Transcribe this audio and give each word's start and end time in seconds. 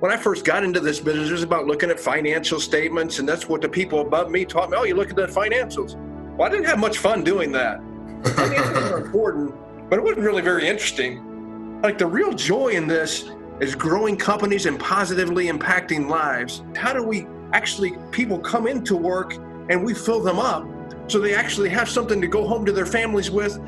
when 0.00 0.10
I 0.10 0.16
first 0.16 0.44
got 0.44 0.64
into 0.64 0.80
this 0.80 1.00
business, 1.00 1.30
it 1.30 1.32
was 1.32 1.42
about 1.42 1.66
looking 1.66 1.90
at 1.90 2.00
financial 2.00 2.58
statements, 2.60 3.20
and 3.20 3.28
that's 3.28 3.48
what 3.48 3.62
the 3.62 3.68
people 3.68 4.00
above 4.00 4.30
me 4.30 4.44
taught 4.44 4.70
me. 4.70 4.76
Oh, 4.78 4.84
you 4.84 4.94
look 4.94 5.10
at 5.10 5.16
the 5.16 5.26
financials. 5.26 5.96
Well, 6.36 6.48
I 6.48 6.50
didn't 6.50 6.66
have 6.66 6.78
much 6.78 6.98
fun 6.98 7.22
doing 7.22 7.52
that. 7.52 7.80
Financials 8.22 8.90
are 8.90 8.98
important, 8.98 9.54
but 9.88 9.98
it 9.98 10.02
wasn't 10.02 10.20
really 10.20 10.42
very 10.42 10.66
interesting. 10.66 11.80
Like 11.82 11.98
the 11.98 12.06
real 12.06 12.32
joy 12.32 12.68
in 12.68 12.86
this 12.88 13.30
is 13.60 13.74
growing 13.74 14.16
companies 14.16 14.66
and 14.66 14.80
positively 14.80 15.46
impacting 15.46 16.08
lives. 16.08 16.64
How 16.74 16.92
do 16.92 17.02
we 17.02 17.26
actually 17.52 17.92
people 18.10 18.38
come 18.38 18.66
into 18.66 18.96
work 18.96 19.34
and 19.68 19.84
we 19.84 19.94
fill 19.94 20.20
them 20.20 20.38
up 20.38 20.66
so 21.06 21.20
they 21.20 21.34
actually 21.34 21.68
have 21.68 21.88
something 21.88 22.20
to 22.20 22.26
go 22.26 22.46
home 22.46 22.66
to 22.66 22.72
their 22.72 22.86
families 22.86 23.30
with? 23.30 23.60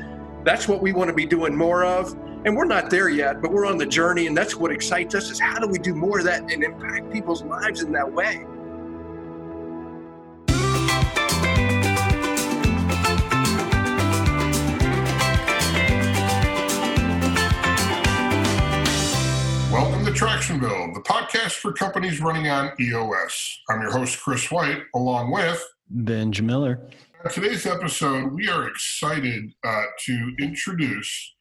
That's 0.43 0.67
what 0.67 0.81
we 0.81 0.91
want 0.91 1.09
to 1.09 1.13
be 1.13 1.25
doing 1.25 1.55
more 1.55 1.85
of. 1.85 2.15
And 2.47 2.55
we're 2.55 2.63
not 2.63 2.89
there 2.89 3.09
yet, 3.09 3.41
but 3.41 3.51
we're 3.51 3.65
on 3.65 3.77
the 3.77 3.85
journey, 3.85 4.25
and 4.25 4.37
that's 4.37 4.55
what 4.55 4.71
excites 4.71 5.13
us 5.15 5.29
is 5.29 5.37
how 5.37 5.59
do 5.59 5.67
we 5.67 5.77
do 5.77 5.93
more 5.93 6.19
of 6.19 6.23
that 6.23 6.49
and 6.49 6.63
impact 6.63 7.11
people's 7.11 7.43
lives 7.43 7.81
in 7.81 7.91
that 7.91 8.09
way? 8.09 8.37
Welcome 19.69 20.05
to 20.05 20.11
Tractionville, 20.13 20.93
the 20.93 21.01
podcast 21.01 21.55
for 21.55 21.73
companies 21.73 22.21
running 22.21 22.47
on 22.47 22.71
EOS. 22.79 23.59
I'm 23.69 23.81
your 23.81 23.91
host, 23.91 24.21
Chris 24.21 24.49
White, 24.49 24.83
along 24.95 25.31
with 25.31 25.61
Ben 25.89 26.31
Miller. 26.41 26.79
On 27.25 27.29
today's 27.29 27.65
episode, 27.65 28.31
we 28.31 28.47
are 28.47 28.69
excited 28.69 29.51
uh, 29.65 29.83
to 30.05 30.33
introduce 30.39 31.33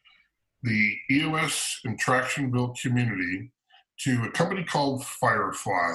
the 0.67 0.97
EOS 1.11 1.81
and 1.85 2.01
Tractionville 2.01 2.79
community 2.81 3.53
to 4.01 4.25
a 4.25 4.31
company 4.33 4.65
called 4.65 5.05
Firefly. 5.07 5.95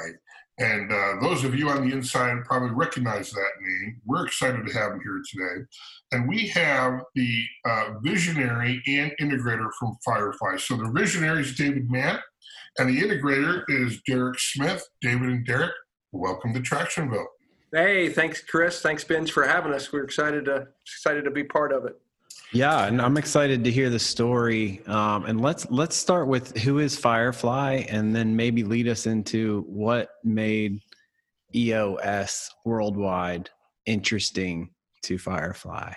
And 0.60 0.92
uh, 0.92 1.22
those 1.22 1.44
of 1.44 1.56
you 1.56 1.70
on 1.70 1.88
the 1.88 1.96
inside 1.96 2.44
probably 2.46 2.72
recognize 2.72 3.32
that 3.32 3.52
name. 3.62 4.02
We're 4.06 4.26
excited 4.26 4.66
to 4.66 4.74
have 4.74 4.94
him 4.94 5.02
here 5.04 5.22
today. 5.30 5.66
And 6.12 6.28
we 6.28 6.48
have 6.50 7.02
the 7.16 7.44
uh, 7.66 7.94
visionary 8.02 8.82
and 8.88 9.12
integrator 9.20 9.70
from 9.78 9.98
Firefly. 10.06 10.58
So 10.58 10.78
the 10.78 10.92
visionary 10.92 11.42
is 11.42 11.56
David 11.56 11.90
Mann, 11.90 12.20
and 12.78 12.90
the 12.90 13.02
integrator 13.02 13.64
is 13.68 14.02
Derrick 14.08 14.40
Smith. 14.40 14.88
David 15.02 15.30
and 15.30 15.46
Derrick, 15.46 15.72
welcome 16.12 16.54
to 16.54 16.60
Tractionville. 16.60 17.26
Hey, 17.74 18.10
thanks, 18.10 18.42
Chris. 18.42 18.82
Thanks, 18.82 19.04
Benj, 19.04 19.32
for 19.32 19.48
having 19.48 19.74
us. 19.74 19.92
We're 19.92 20.04
excited 20.04 20.46
to 20.46 20.68
excited 20.86 21.24
to 21.24 21.32
be 21.32 21.44
part 21.44 21.72
of 21.72 21.86
it. 21.86 22.01
Yeah, 22.54 22.86
and 22.86 23.02
I'm 23.02 23.18
excited 23.18 23.64
to 23.64 23.72
hear 23.72 23.90
the 23.90 24.00
story. 24.00 24.82
Um, 24.86 25.26
and 25.26 25.40
let's 25.40 25.70
let's 25.72 25.96
start 25.96 26.28
with 26.28 26.58
who 26.58 26.80
is 26.80 26.98
Firefly, 26.98 27.86
and 27.90 28.16
then 28.16 28.36
maybe 28.36 28.64
lead 28.64 28.88
us 28.88 29.08
into 29.08 29.64
what 29.68 30.10
made 30.24 30.82
EOS 31.56 32.50
worldwide 32.66 33.50
interesting 33.86 34.70
to 35.04 35.18
Firefly. 35.18 35.94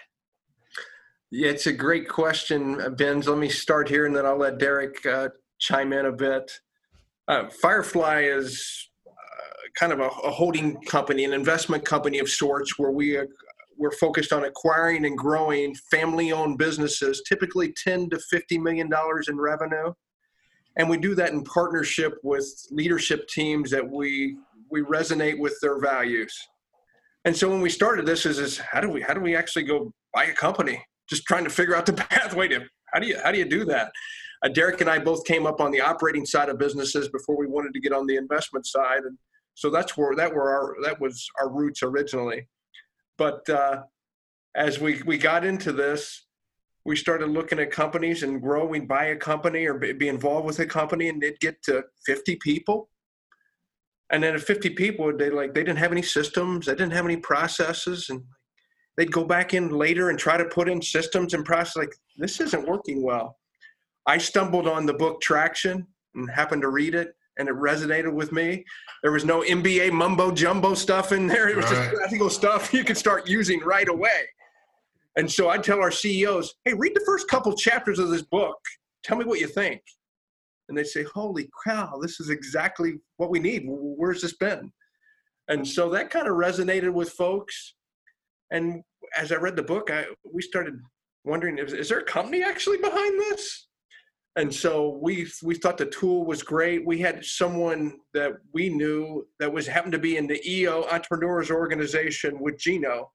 Yeah, 1.30 1.50
it's 1.50 1.66
a 1.66 1.72
great 1.72 2.08
question, 2.08 2.94
Benj. 2.96 3.26
Let 3.26 3.38
me 3.38 3.48
start 3.48 3.88
here, 3.88 4.06
and 4.06 4.14
then 4.14 4.24
I'll 4.24 4.38
let 4.38 4.58
Derrick 4.58 5.04
uh, 5.04 5.30
chime 5.58 5.92
in 5.92 6.06
a 6.06 6.12
bit. 6.12 6.52
Uh, 7.26 7.48
Firefly 7.60 8.22
is 8.22 8.88
uh, 9.06 9.10
kind 9.76 9.92
of 9.92 9.98
a, 9.98 10.06
a, 10.06 10.30
holding 10.30 10.80
company, 10.82 11.24
an 11.24 11.32
investment 11.32 11.84
company 11.84 12.20
of 12.20 12.28
sorts, 12.28 12.78
where 12.78 12.92
we 12.92 13.18
uh, 13.18 13.24
we're 13.76 13.92
focused 13.92 14.32
on 14.32 14.44
acquiring 14.44 15.04
and 15.04 15.16
growing 15.16 15.74
family-owned 15.90 16.58
businesses, 16.58 17.22
typically 17.28 17.74
10 17.84 18.10
to 18.10 18.18
50 18.18 18.58
million 18.58 18.88
dollars 18.88 19.28
in 19.28 19.38
revenue, 19.38 19.92
and 20.76 20.88
we 20.88 20.96
do 20.96 21.14
that 21.14 21.32
in 21.32 21.44
partnership 21.44 22.14
with 22.22 22.46
leadership 22.70 23.28
teams 23.28 23.70
that 23.70 23.88
we 23.88 24.36
we 24.70 24.82
resonate 24.82 25.38
with 25.38 25.56
their 25.60 25.78
values. 25.78 26.36
And 27.24 27.36
so 27.36 27.48
when 27.48 27.60
we 27.60 27.70
started 27.70 28.06
this, 28.06 28.26
is 28.26 28.38
is 28.38 28.58
how 28.58 28.80
do 28.80 28.88
we 28.88 29.00
how 29.00 29.14
do 29.14 29.20
we 29.20 29.36
actually 29.36 29.64
go 29.64 29.92
buy 30.12 30.24
a 30.24 30.32
company? 30.32 30.84
Just 31.08 31.24
trying 31.24 31.44
to 31.44 31.50
figure 31.50 31.76
out 31.76 31.86
the 31.86 31.92
pathway 32.10 32.48
to 32.48 32.60
how 32.92 33.00
do 33.00 33.06
you 33.06 33.18
how 33.22 33.32
do 33.32 33.38
you 33.38 33.44
do 33.44 33.64
that? 33.66 33.92
Uh, 34.42 34.48
Derrick 34.48 34.80
and 34.80 34.90
I 34.90 34.98
both 34.98 35.24
came 35.24 35.46
up 35.46 35.60
on 35.60 35.70
the 35.70 35.80
operating 35.80 36.26
side 36.26 36.48
of 36.48 36.58
businesses 36.58 37.08
before 37.08 37.36
we 37.36 37.46
wanted 37.46 37.72
to 37.72 37.80
get 37.80 37.92
on 37.92 38.06
the 38.06 38.16
investment 38.16 38.66
side, 38.66 39.04
and 39.04 39.16
so 39.54 39.70
that's 39.70 39.96
where 39.96 40.14
that 40.16 40.34
were 40.34 40.50
our 40.50 40.76
that 40.82 41.00
was 41.00 41.26
our 41.40 41.48
roots 41.48 41.82
originally. 41.82 42.46
But 43.18 43.48
uh, 43.48 43.82
as 44.56 44.80
we, 44.80 45.02
we 45.02 45.18
got 45.18 45.44
into 45.44 45.72
this, 45.72 46.26
we 46.84 46.96
started 46.96 47.28
looking 47.30 47.58
at 47.58 47.70
companies 47.70 48.22
and 48.22 48.42
grow. 48.42 48.68
Buy 48.80 49.06
a 49.06 49.16
company 49.16 49.66
or 49.66 49.74
be 49.74 50.08
involved 50.08 50.46
with 50.46 50.58
a 50.58 50.66
company, 50.66 51.08
and 51.08 51.20
they'd 51.20 51.40
get 51.40 51.62
to 51.64 51.84
50 52.06 52.36
people. 52.36 52.88
And 54.10 54.22
then 54.22 54.34
at 54.34 54.42
50 54.42 54.70
people, 54.70 55.16
they 55.16 55.30
like 55.30 55.54
they 55.54 55.64
didn't 55.64 55.78
have 55.78 55.92
any 55.92 56.02
systems, 56.02 56.66
they 56.66 56.72
didn't 56.72 56.92
have 56.92 57.06
any 57.06 57.16
processes, 57.16 58.10
and 58.10 58.22
they'd 58.96 59.10
go 59.10 59.24
back 59.24 59.54
in 59.54 59.70
later 59.70 60.10
and 60.10 60.18
try 60.18 60.36
to 60.36 60.44
put 60.44 60.68
in 60.68 60.82
systems 60.82 61.32
and 61.32 61.44
process. 61.44 61.76
Like 61.76 61.94
this 62.18 62.40
isn't 62.40 62.68
working 62.68 63.02
well. 63.02 63.38
I 64.06 64.18
stumbled 64.18 64.68
on 64.68 64.84
the 64.84 64.92
book 64.92 65.22
Traction 65.22 65.86
and 66.14 66.30
happened 66.30 66.62
to 66.62 66.68
read 66.68 66.94
it, 66.94 67.14
and 67.38 67.48
it 67.48 67.54
resonated 67.54 68.12
with 68.12 68.32
me. 68.32 68.64
There 69.02 69.12
was 69.12 69.24
no 69.24 69.42
MBA 69.42 69.92
mumbo 69.92 70.30
jumbo 70.30 70.74
stuff 70.74 71.12
in 71.12 71.26
there. 71.26 71.48
It 71.48 71.56
was 71.56 71.66
right. 71.66 71.74
just 71.74 71.94
practical 71.94 72.30
stuff 72.30 72.72
you 72.72 72.84
could 72.84 72.96
start 72.96 73.28
using 73.28 73.60
right 73.60 73.88
away. 73.88 74.28
And 75.16 75.30
so 75.30 75.48
I'd 75.48 75.62
tell 75.62 75.80
our 75.80 75.90
CEOs, 75.90 76.54
hey, 76.64 76.74
read 76.74 76.94
the 76.94 77.04
first 77.06 77.28
couple 77.28 77.54
chapters 77.54 77.98
of 77.98 78.10
this 78.10 78.22
book. 78.22 78.58
Tell 79.04 79.16
me 79.16 79.24
what 79.24 79.40
you 79.40 79.46
think. 79.46 79.80
And 80.68 80.76
they'd 80.76 80.86
say, 80.86 81.04
holy 81.04 81.48
cow, 81.64 81.98
this 82.00 82.20
is 82.20 82.30
exactly 82.30 82.94
what 83.16 83.30
we 83.30 83.38
need. 83.38 83.64
Where's 83.66 84.22
this 84.22 84.36
been? 84.36 84.72
And 85.48 85.66
so 85.66 85.90
that 85.90 86.10
kind 86.10 86.26
of 86.26 86.34
resonated 86.34 86.92
with 86.92 87.10
folks. 87.10 87.74
And 88.50 88.82
as 89.16 89.30
I 89.30 89.36
read 89.36 89.56
the 89.56 89.62
book, 89.62 89.90
I, 89.90 90.06
we 90.32 90.40
started 90.40 90.74
wondering, 91.24 91.58
is, 91.58 91.72
is 91.72 91.88
there 91.88 91.98
a 91.98 92.04
company 92.04 92.42
actually 92.42 92.78
behind 92.78 93.20
this? 93.20 93.68
And 94.36 94.52
so 94.52 94.98
we 95.00 95.28
we 95.42 95.54
thought 95.54 95.78
the 95.78 95.86
tool 95.86 96.24
was 96.24 96.42
great. 96.42 96.84
We 96.84 96.98
had 96.98 97.24
someone 97.24 98.00
that 98.14 98.32
we 98.52 98.68
knew 98.68 99.26
that 99.38 99.52
was 99.52 99.66
happened 99.66 99.92
to 99.92 99.98
be 99.98 100.16
in 100.16 100.26
the 100.26 100.40
EO 100.48 100.84
Entrepreneurs 100.90 101.50
Organization 101.50 102.40
with 102.40 102.58
Gino, 102.58 103.12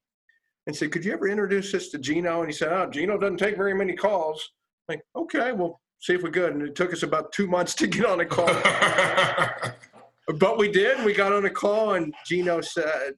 and 0.66 0.76
said, 0.76 0.92
"Could 0.92 1.04
you 1.04 1.12
ever 1.12 1.28
introduce 1.28 1.74
us 1.74 1.90
to 1.90 1.98
Gino?" 1.98 2.40
And 2.40 2.50
he 2.50 2.56
said, 2.56 2.72
"Oh, 2.72 2.90
Gino 2.90 3.18
doesn't 3.18 3.38
take 3.38 3.58
very 3.58 3.74
many 3.74 3.96
calls." 3.96 4.50
I'm 4.88 4.96
like, 4.96 5.06
okay, 5.16 5.52
well, 5.52 5.82
see 6.00 6.14
if 6.14 6.24
we 6.24 6.32
could. 6.32 6.54
And 6.54 6.62
it 6.62 6.76
took 6.76 6.94
us 6.94 7.04
about 7.04 7.34
two 7.34 7.48
months 7.48 7.76
to 7.76 7.88
get 7.88 8.06
on 8.06 8.22
a 8.22 8.26
call, 8.26 8.48
but 10.40 10.58
we 10.58 10.72
did. 10.72 11.04
We 11.04 11.14
got 11.14 11.34
on 11.34 11.46
a 11.46 11.50
call, 11.50 11.96
and 11.96 12.14
Gino 12.26 12.62
said, 12.62 13.16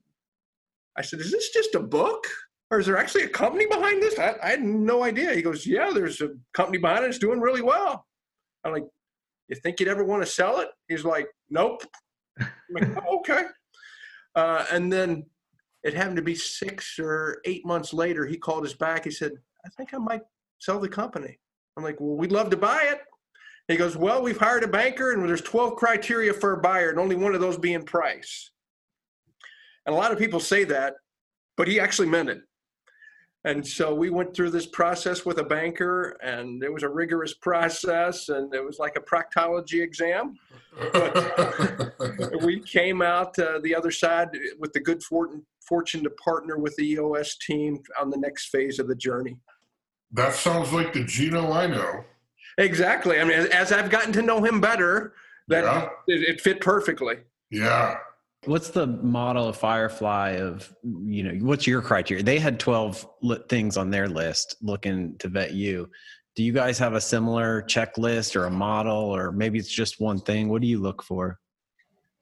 "I 0.98 1.04
said, 1.04 1.20
is 1.20 1.32
this 1.32 1.52
just 1.52 1.76
a 1.76 1.80
book?" 1.80 2.26
Or 2.72 2.80
is 2.80 2.86
there 2.86 2.98
actually 2.98 3.24
a 3.24 3.30
company 3.30 3.68
behind 3.68 4.02
this? 4.02 4.18
I, 4.18 4.36
I, 4.42 4.50
had 4.52 4.64
no 4.64 5.04
idea. 5.04 5.34
He 5.34 5.42
goes, 5.42 5.68
yeah, 5.68 5.92
there's 5.94 6.22
a 6.22 6.30
company 6.54 6.78
behind 6.78 7.04
it. 7.04 7.10
It's 7.10 7.20
doing 7.20 7.42
really 7.42 7.62
well. 7.62 8.06
I'm 8.64 8.72
like, 8.72 8.86
you 9.50 9.58
think 9.58 9.80
you'd 9.80 9.90
ever 9.90 10.06
want 10.06 10.24
to 10.24 10.30
sell 10.30 10.62
it? 10.62 10.70
He's 10.88 11.04
like, 11.04 11.28
nope. 11.50 11.84
Like, 12.40 12.88
oh, 13.06 13.18
okay. 13.18 13.44
Uh, 14.34 14.66
and 14.72 14.92
then 14.92 15.26
it 15.84 15.94
happened 15.94 16.16
to 16.16 16.22
be 16.22 16.36
six 16.36 16.98
or 16.98 17.42
eight 17.44 17.66
months 17.66 17.94
later, 17.94 18.26
he 18.26 18.38
called 18.38 18.66
us 18.66 18.74
back. 18.74 19.04
He 19.04 19.12
said, 19.12 19.34
I 19.66 19.70
think 19.76 19.94
I 19.94 19.98
might 19.98 20.22
sell 20.60 20.80
the 20.80 20.88
company. 20.88 21.38
I'm 21.76 21.84
like, 21.84 22.00
well, 22.00 22.16
we'd 22.16 22.32
love 22.32 22.50
to 22.52 22.58
buy 22.58 22.84
it. 22.92 23.02
He 23.68 23.76
goes, 23.76 23.98
well, 23.98 24.22
we've 24.22 24.38
hired 24.38 24.64
a 24.64 24.68
banker 24.68 25.12
and 25.12 25.28
there's 25.28 25.42
12 25.42 25.76
criteria 25.76 26.34
for 26.34 26.54
a 26.54 26.62
buyer 26.62 26.90
and 26.90 27.00
only 27.00 27.16
one 27.16 27.36
of 27.36 27.42
those 27.42 27.58
being 27.58 27.84
price. 27.84 28.52
And 29.86 29.94
a 29.94 29.98
lot 29.98 30.12
of 30.12 30.18
people 30.18 30.40
say 30.40 30.64
that, 30.66 30.94
but 31.58 31.68
he 31.68 31.80
actually 31.80 32.08
meant 32.08 32.30
it. 32.30 32.42
And 33.44 33.66
so 33.66 33.96
we 33.96 34.12
went 34.12 34.36
through 34.36 34.52
this 34.52 34.68
process 34.68 35.26
with 35.26 35.40
a 35.40 35.44
banker, 35.44 36.16
and 36.22 36.64
it 36.64 36.72
was 36.72 36.84
a 36.84 36.90
rigorous 36.90 37.34
process, 37.34 38.30
and 38.30 38.54
it 38.54 38.64
was 38.64 38.78
like 38.78 38.96
a 38.96 39.00
proctology 39.00 39.82
exam. 39.82 40.38
But 40.94 42.42
we 42.44 42.60
came 42.60 43.02
out 43.02 43.38
uh, 43.40 43.60
the 43.64 43.74
other 43.74 43.90
side 43.90 44.30
with 44.60 44.74
the 44.74 44.80
good 44.80 45.02
fortune, 45.02 45.44
fortune 45.68 46.04
to 46.04 46.12
partner 46.12 46.60
with 46.60 46.76
the 46.76 46.92
EOS 46.92 47.38
team 47.38 47.82
on 48.00 48.12
the 48.12 48.18
next 48.18 48.50
phase 48.50 48.78
of 48.78 48.88
the 48.88 48.96
journey. 48.96 49.38
That 50.12 50.34
sounds 50.34 50.72
like 50.72 50.94
the 50.94 51.04
Gino 51.04 51.52
I 51.52 51.66
know. 51.66 52.04
Exactly. 52.58 53.20
I 53.20 53.24
mean, 53.24 53.40
as 53.52 53.72
I've 53.72 53.90
gotten 53.90 54.14
to 54.14 54.22
know 54.22 54.44
him 54.44 54.62
better, 54.62 55.14
that 55.48 55.64
yeah. 55.64 55.90
it, 56.08 56.22
it 56.30 56.42
fit 56.42 56.62
perfectly. 56.62 57.16
Yeah. 57.50 57.98
What's 58.46 58.70
the 58.70 58.88
model 58.88 59.48
of 59.48 59.56
Firefly 59.56 60.32
of, 60.32 60.74
you 60.84 61.24
know, 61.24 61.46
what's 61.46 61.68
your 61.68 61.82
criteria? 61.82 62.24
They 62.24 62.40
had 62.40 62.60
12 62.60 63.08
things 63.48 63.78
on 63.78 63.92
their 63.92 64.10
list 64.10 64.56
looking 64.62 65.16
to 65.20 65.28
vet 65.28 65.54
you. 65.54 65.92
Do 66.36 66.44
you 66.44 66.52
guys 66.52 66.80
have 66.80 66.94
a 66.94 67.02
similar 67.02 67.62
checklist 67.64 68.36
or 68.36 68.46
a 68.46 68.52
model, 68.52 68.98
or 68.98 69.32
maybe 69.32 69.60
it's 69.60 69.72
just 69.72 70.00
one 70.00 70.20
thing? 70.20 70.50
What 70.50 70.62
do 70.62 70.68
you 70.68 70.80
look 70.80 71.04
for? 71.04 71.40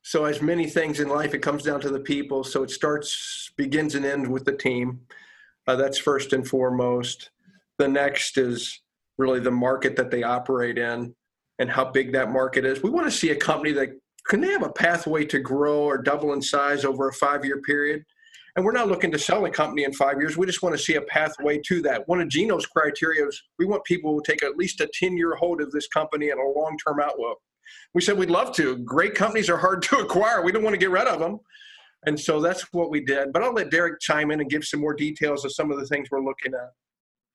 So, 0.02 0.26
as 0.26 0.42
many 0.42 0.68
things 0.68 1.00
in 1.00 1.08
life, 1.08 1.34
it 1.34 1.40
comes 1.40 1.64
down 1.64 1.80
to 1.82 1.90
the 1.90 2.00
people. 2.00 2.44
So, 2.44 2.64
it 2.64 2.72
starts, 2.72 3.52
begins 3.56 3.96
and 3.96 4.06
ends 4.06 4.28
with 4.28 4.46
the 4.46 4.58
team. 4.58 5.02
Uh, 5.68 5.76
that's 5.76 6.00
first 6.00 6.34
and 6.34 6.46
foremost. 6.46 7.30
The 7.78 7.88
next 7.88 8.38
is 8.38 8.82
really 9.18 9.40
the 9.40 9.52
market 9.52 9.96
that 9.98 10.10
they 10.10 10.24
operate 10.24 10.80
in 10.80 11.14
and 11.60 11.70
how 11.70 11.86
big 11.86 12.12
that 12.14 12.32
market 12.32 12.66
is. 12.66 12.82
We 12.82 12.90
want 12.90 13.06
to 13.06 13.12
see 13.12 13.30
a 13.30 13.36
company 13.36 13.74
that 13.74 13.90
can 14.30 14.42
they 14.42 14.52
have 14.52 14.64
a 14.64 14.72
pathway 14.72 15.26
to 15.26 15.40
grow 15.40 15.82
or 15.82 15.98
double 15.98 16.34
in 16.34 16.42
size 16.42 16.86
over 16.86 17.10
a 17.10 17.14
five 17.14 17.44
year 17.44 17.62
period? 17.62 18.06
And 18.56 18.64
we're 18.64 18.72
not 18.72 18.88
looking 18.88 19.12
to 19.12 19.20
sell 19.20 19.46
a 19.46 19.50
company 19.50 19.84
in 19.84 19.94
five 19.94 20.18
years. 20.20 20.38
We 20.38 20.46
just 20.46 20.62
want 20.62 20.76
to 20.78 20.84
see 20.84 20.96
a 20.96 21.02
pathway 21.02 21.60
to 21.66 21.82
that. 21.84 22.08
One 22.08 22.22
of 22.22 22.30
Gino's 22.30 22.66
criteria 22.66 23.28
is 23.28 23.42
we 23.58 23.66
want 23.66 23.84
people 23.84 24.14
who 24.14 24.22
take 24.26 24.44
at 24.44 24.58
least 24.58 24.82
a 24.82 24.90
10 24.94 25.18
year 25.18 25.36
hold 25.36 25.62
of 25.62 25.72
this 25.72 25.88
company 25.88 26.30
and 26.30 26.40
a 26.40 26.60
long 26.60 26.78
term 26.86 27.00
outlook. 27.00 27.40
We 27.94 28.02
said 28.02 28.18
we'd 28.18 28.30
love 28.30 28.56
to. 28.56 28.78
Great 28.78 29.16
companies 29.16 29.50
are 29.50 29.58
hard 29.58 29.82
to 29.84 29.98
acquire. 29.98 30.44
We 30.44 30.52
don't 30.52 30.64
want 30.64 30.76
to 30.76 30.80
get 30.80 30.92
rid 30.92 31.08
of 31.08 31.20
them. 31.20 31.40
And 32.06 32.18
so 32.18 32.40
that's 32.40 32.72
what 32.72 32.92
we 32.92 33.04
did. 33.04 33.34
But 33.34 33.44
I'll 33.44 33.54
let 33.54 33.72
Derrick 33.72 34.00
chime 34.00 34.32
in 34.32 34.40
and 34.40 34.50
give 34.50 34.64
some 34.64 34.80
more 34.80 34.94
details 34.94 35.44
of 35.44 35.54
some 35.54 35.72
of 35.72 35.80
the 35.80 35.86
things 35.88 36.10
we're 36.10 36.24
looking 36.24 36.54
at. 36.54 36.72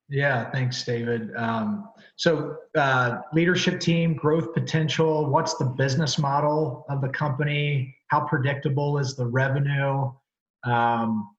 Yeah, 0.09 0.51
thanks, 0.51 0.85
David. 0.85 1.35
Um, 1.35 1.89
so, 2.17 2.57
uh, 2.77 3.19
leadership 3.33 3.81
team, 3.81 4.15
growth 4.15 4.53
potential. 4.53 5.27
What's 5.27 5.57
the 5.57 5.65
business 5.65 6.19
model 6.19 6.85
of 6.91 7.01
the 7.01 7.09
company? 7.09 7.95
How 8.09 8.27
predictable 8.27 8.99
is 8.99 9.17
the 9.17 9.27
revenue? 9.27 10.13
Um, 10.65 11.31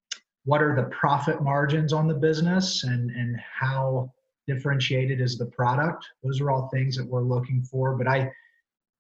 what 0.46 0.62
are 0.62 0.76
the 0.76 0.90
profit 0.90 1.44
margins 1.44 1.94
on 1.94 2.08
the 2.08 2.14
business, 2.16 2.84
and 2.84 3.12
and 3.12 3.38
how 3.40 4.12
differentiated 4.48 5.22
is 5.22 5.38
the 5.38 5.46
product? 5.48 6.06
Those 6.24 6.42
are 6.42 6.50
all 6.50 6.68
things 6.70 6.98
that 6.98 7.06
we're 7.06 7.24
looking 7.24 7.62
for. 7.64 7.96
But 7.96 8.08
I, 8.08 8.32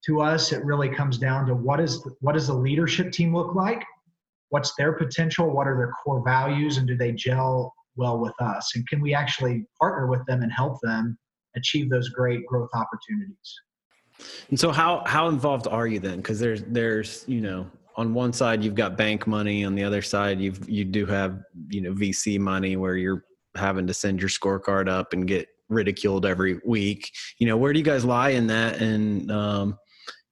to 0.05 0.21
us, 0.21 0.51
it 0.51 0.63
really 0.63 0.89
comes 0.89 1.17
down 1.17 1.47
to 1.47 1.55
what 1.55 1.79
is 1.79 2.03
the, 2.03 2.15
what 2.21 2.33
does 2.33 2.47
the 2.47 2.53
leadership 2.53 3.11
team 3.11 3.35
look 3.35 3.55
like? 3.55 3.83
What's 4.49 4.75
their 4.75 4.93
potential? 4.93 5.49
What 5.49 5.67
are 5.67 5.75
their 5.75 5.91
core 6.03 6.23
values, 6.23 6.77
and 6.77 6.87
do 6.87 6.95
they 6.95 7.11
gel 7.11 7.73
well 7.97 8.19
with 8.19 8.33
us? 8.39 8.75
And 8.75 8.87
can 8.87 9.01
we 9.01 9.13
actually 9.13 9.65
partner 9.79 10.07
with 10.07 10.25
them 10.27 10.41
and 10.41 10.51
help 10.51 10.79
them 10.81 11.17
achieve 11.55 11.89
those 11.89 12.09
great 12.09 12.45
growth 12.45 12.69
opportunities? 12.73 13.59
And 14.49 14.59
so, 14.59 14.71
how 14.71 15.03
how 15.05 15.27
involved 15.27 15.67
are 15.67 15.87
you 15.87 15.99
then? 15.99 16.17
Because 16.17 16.39
there's 16.39 16.63
there's 16.63 17.25
you 17.27 17.41
know 17.41 17.69
on 17.97 18.13
one 18.13 18.33
side 18.33 18.63
you've 18.63 18.75
got 18.75 18.97
bank 18.97 19.27
money, 19.27 19.65
on 19.65 19.75
the 19.75 19.83
other 19.83 20.01
side 20.01 20.39
you've 20.39 20.67
you 20.69 20.85
do 20.85 21.05
have 21.05 21.41
you 21.69 21.81
know 21.81 21.93
VC 21.93 22.39
money 22.39 22.77
where 22.77 22.95
you're 22.95 23.25
having 23.55 23.87
to 23.87 23.93
send 23.93 24.19
your 24.19 24.29
scorecard 24.29 24.89
up 24.89 25.13
and 25.13 25.27
get 25.27 25.47
ridiculed 25.69 26.25
every 26.25 26.59
week. 26.65 27.11
You 27.39 27.47
know, 27.47 27.57
where 27.57 27.73
do 27.73 27.79
you 27.79 27.85
guys 27.85 28.05
lie 28.05 28.29
in 28.29 28.47
that? 28.47 28.81
And 28.81 29.31
um, 29.31 29.77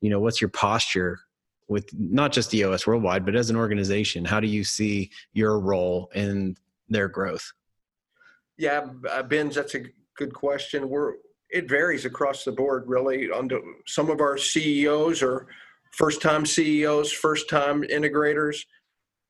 you 0.02 0.10
know, 0.10 0.20
what's 0.20 0.42
your 0.42 0.50
posture 0.50 1.20
with 1.68 1.90
not 1.94 2.32
just 2.32 2.54
EOS 2.54 2.86
Worldwide, 2.86 3.26
but 3.26 3.36
as 3.36 3.50
an 3.50 3.56
organization? 3.56 4.26
How 4.26 4.40
do 4.40 4.48
you 4.48 4.64
see 4.64 5.12
your 5.34 5.60
role 5.60 6.10
in 6.14 6.56
their 6.94 7.10
growth? 7.10 7.52
Yeah, 8.58 8.88
uh, 9.10 9.24
Ben's 9.24 9.56
that's 9.56 9.76
a 9.76 9.84
good 10.18 10.34
question. 10.34 10.90
We're 10.90 11.14
it 11.50 11.70
varies 11.70 12.06
across 12.06 12.44
the 12.44 12.52
board, 12.52 12.84
really. 12.88 13.30
Under 13.32 13.60
some 13.86 14.10
of 14.10 14.22
our 14.22 14.38
CEOs 14.38 15.22
are 15.22 15.48
first-time 15.92 16.46
CEOs, 16.46 17.12
first-time 17.12 17.84
integrators, 17.84 18.58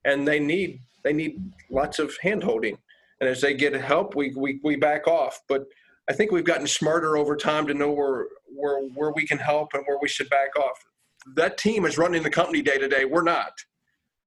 and 0.06 0.28
they 0.28 0.40
need 0.40 0.80
they 1.04 1.14
need 1.14 1.52
lots 1.70 2.00
of 2.00 2.14
handholding. 2.24 2.78
And 3.20 3.30
as 3.30 3.42
they 3.42 3.54
get 3.54 3.74
help, 3.74 4.16
we 4.16 4.34
we 4.36 4.60
we 4.64 4.76
back 4.76 5.08
off. 5.08 5.42
But 5.48 5.66
I 6.10 6.14
think 6.14 6.32
we've 6.32 6.46
gotten 6.46 6.68
smarter 6.68 7.18
over 7.18 7.36
time 7.36 7.68
to 7.68 7.74
know 7.74 7.92
where 7.92 8.28
where 8.48 8.84
where 8.96 9.12
we 9.12 9.26
can 9.26 9.38
help 9.38 9.74
and 9.74 9.84
where 9.86 9.98
we 10.02 10.08
should 10.08 10.30
back 10.30 10.58
off. 10.58 10.78
That 11.36 11.58
team 11.58 11.86
is 11.86 11.98
running 11.98 12.24
the 12.24 12.30
company 12.30 12.62
day 12.62 12.78
to 12.78 12.88
day. 12.88 13.06
We're 13.06 13.24
not. 13.24 13.54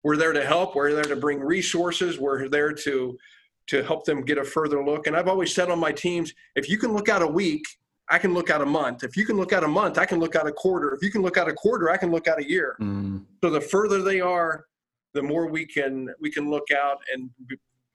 We're 0.06 0.16
there 0.16 0.32
to 0.32 0.46
help. 0.46 0.76
We're 0.76 0.92
there 0.92 1.02
to 1.02 1.16
bring 1.16 1.40
resources. 1.40 2.16
We're 2.16 2.48
there 2.48 2.72
to 2.72 3.18
to 3.66 3.82
help 3.82 4.04
them 4.04 4.22
get 4.22 4.38
a 4.38 4.44
further 4.44 4.84
look. 4.84 5.08
And 5.08 5.16
I've 5.16 5.26
always 5.26 5.52
said 5.52 5.68
on 5.68 5.80
my 5.80 5.90
teams, 5.90 6.32
if 6.54 6.68
you 6.68 6.78
can 6.78 6.92
look 6.92 7.08
out 7.08 7.22
a 7.22 7.26
week, 7.26 7.64
I 8.08 8.18
can 8.18 8.32
look 8.32 8.48
out 8.48 8.62
a 8.62 8.66
month. 8.66 9.02
If 9.02 9.16
you 9.16 9.26
can 9.26 9.36
look 9.36 9.52
out 9.52 9.64
a 9.64 9.68
month, 9.68 9.98
I 9.98 10.06
can 10.06 10.20
look 10.20 10.36
out 10.36 10.46
a 10.46 10.52
quarter. 10.52 10.94
If 10.94 11.02
you 11.02 11.10
can 11.10 11.22
look 11.22 11.36
out 11.36 11.48
a 11.48 11.52
quarter, 11.52 11.90
I 11.90 11.96
can 11.96 12.12
look 12.12 12.28
out 12.28 12.38
a 12.38 12.48
year. 12.48 12.76
Mm. 12.80 13.24
So 13.42 13.50
the 13.50 13.60
further 13.60 14.00
they 14.00 14.20
are, 14.20 14.66
the 15.12 15.22
more 15.22 15.48
we 15.48 15.66
can 15.66 16.14
we 16.20 16.30
can 16.30 16.48
look 16.48 16.70
out 16.70 16.98
and 17.12 17.28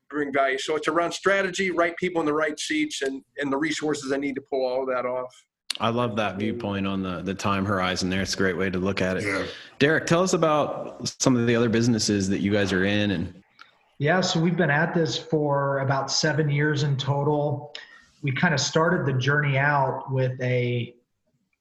bring 0.09 0.33
value. 0.33 0.57
So 0.57 0.75
it's 0.75 0.89
around 0.89 1.13
strategy, 1.13 1.71
right 1.71 1.95
people 1.95 2.19
in 2.19 2.25
the 2.25 2.33
right 2.33 2.59
seats, 2.59 3.03
and 3.03 3.23
and 3.37 3.49
the 3.49 3.57
resources 3.57 4.11
I 4.11 4.17
need 4.17 4.35
to 4.35 4.41
pull 4.41 4.65
all 4.65 4.81
of 4.81 4.89
that 4.89 5.05
off. 5.05 5.33
I 5.81 5.89
love 5.89 6.15
that 6.15 6.37
viewpoint 6.37 6.87
on 6.87 7.01
the 7.01 7.21
the 7.21 7.33
time 7.33 7.65
horizon 7.65 8.09
there. 8.09 8.21
It's 8.21 8.35
a 8.35 8.37
great 8.37 8.57
way 8.57 8.69
to 8.69 8.79
look 8.79 9.01
at 9.01 9.17
it. 9.17 9.23
Yeah. 9.23 9.45
Derrick, 9.79 10.05
tell 10.05 10.21
us 10.21 10.33
about 10.33 11.11
some 11.19 11.35
of 11.35 11.47
the 11.47 11.55
other 11.55 11.69
businesses 11.69 12.29
that 12.29 12.39
you 12.39 12.51
guys 12.51 12.71
are 12.71 12.85
in 12.85 13.11
and 13.11 13.41
yeah, 14.01 14.19
so 14.19 14.39
we've 14.39 14.57
been 14.57 14.71
at 14.71 14.95
this 14.95 15.15
for 15.15 15.77
about 15.81 16.09
seven 16.09 16.49
years 16.49 16.81
in 16.81 16.97
total. 16.97 17.71
We 18.23 18.31
kind 18.31 18.51
of 18.51 18.59
started 18.59 19.05
the 19.05 19.13
journey 19.13 19.59
out 19.59 20.11
with 20.11 20.41
a 20.41 20.95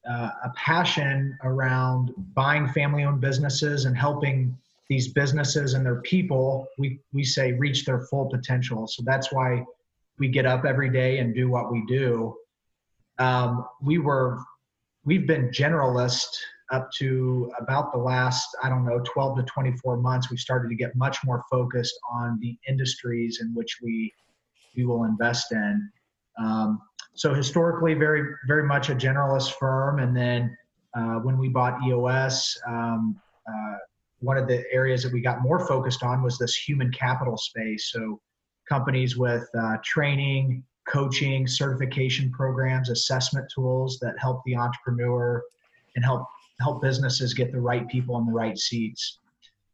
uh, 0.09 0.31
a 0.45 0.51
passion 0.57 1.37
around 1.45 2.15
buying 2.35 2.67
family-owned 2.67 3.21
businesses 3.21 3.85
and 3.85 3.95
helping 3.95 4.57
these 4.89 5.09
businesses 5.09 5.75
and 5.75 5.85
their 5.85 6.01
people. 6.01 6.67
We 6.79 7.01
we 7.13 7.25
say 7.25 7.53
reach 7.53 7.85
their 7.85 8.01
full 8.07 8.31
potential. 8.31 8.87
So 8.87 9.03
that's 9.05 9.31
why 9.31 9.63
we 10.19 10.29
get 10.29 10.47
up 10.47 10.65
every 10.65 10.89
day 10.89 11.19
and 11.19 11.35
do 11.35 11.51
what 11.51 11.71
we 11.71 11.85
do. 11.85 12.35
Um, 13.21 13.67
we 13.83 13.99
were 13.99 14.39
we've 15.05 15.27
been 15.27 15.51
generalist 15.51 16.29
up 16.73 16.91
to 16.99 17.51
about 17.59 17.93
the 17.93 17.99
last, 17.99 18.49
I 18.63 18.69
don't 18.69 18.85
know, 18.85 19.01
12 19.05 19.39
to 19.39 19.43
24 19.45 19.97
months, 19.97 20.31
we 20.31 20.37
started 20.37 20.69
to 20.69 20.75
get 20.75 20.95
much 20.95 21.19
more 21.25 21.43
focused 21.51 21.99
on 22.11 22.39
the 22.41 22.57
industries 22.69 23.41
in 23.41 23.55
which 23.55 23.79
we 23.83 24.13
we 24.77 24.85
will 24.85 25.05
invest 25.05 25.53
in. 25.53 25.91
Um, 26.39 26.81
so 27.15 27.35
historically, 27.35 27.95
very 27.95 28.35
very 28.47 28.67
much 28.67 28.89
a 28.89 28.95
generalist 28.95 29.53
firm, 29.55 29.99
and 29.99 30.17
then 30.17 30.57
uh, 30.97 31.17
when 31.17 31.39
we 31.39 31.49
bought 31.49 31.79
EOS, 31.87 32.59
um, 32.67 33.21
uh, 33.47 33.77
one 34.21 34.37
of 34.37 34.49
the 34.49 34.65
areas 34.73 35.03
that 35.03 35.13
we 35.13 35.21
got 35.21 35.43
more 35.43 35.67
focused 35.67 36.03
on 36.03 36.23
was 36.23 36.39
this 36.39 36.55
human 36.55 36.91
capital 36.91 37.37
space. 37.37 37.91
So 37.93 38.21
companies 38.69 39.17
with 39.17 39.49
uh, 39.59 39.77
training, 39.85 40.65
coaching, 40.91 41.47
certification 41.47 42.31
programs, 42.31 42.91
assessment 42.91 43.51
tools 43.55 43.99
that 44.01 44.19
help 44.19 44.43
the 44.45 44.57
entrepreneur 44.57 45.43
and 45.97 46.05
help 46.05 46.27
help 46.61 46.83
businesses 46.83 47.33
get 47.33 47.53
the 47.53 47.61
right 47.61 47.89
people 47.89 48.19
in 48.19 48.27
the 48.27 48.33
right 48.33 48.59
seats. 48.59 49.19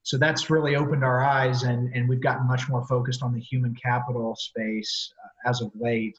So 0.04 0.16
that's 0.16 0.50
really 0.50 0.76
opened 0.76 1.02
our 1.02 1.24
eyes, 1.24 1.64
and, 1.64 1.92
and 1.92 2.08
we've 2.08 2.20
gotten 2.20 2.46
much 2.46 2.68
more 2.68 2.86
focused 2.86 3.24
on 3.24 3.34
the 3.34 3.40
human 3.40 3.74
capital 3.74 4.36
space 4.36 5.12
uh, 5.24 5.50
as 5.50 5.60
of 5.60 5.72
late. 5.74 6.16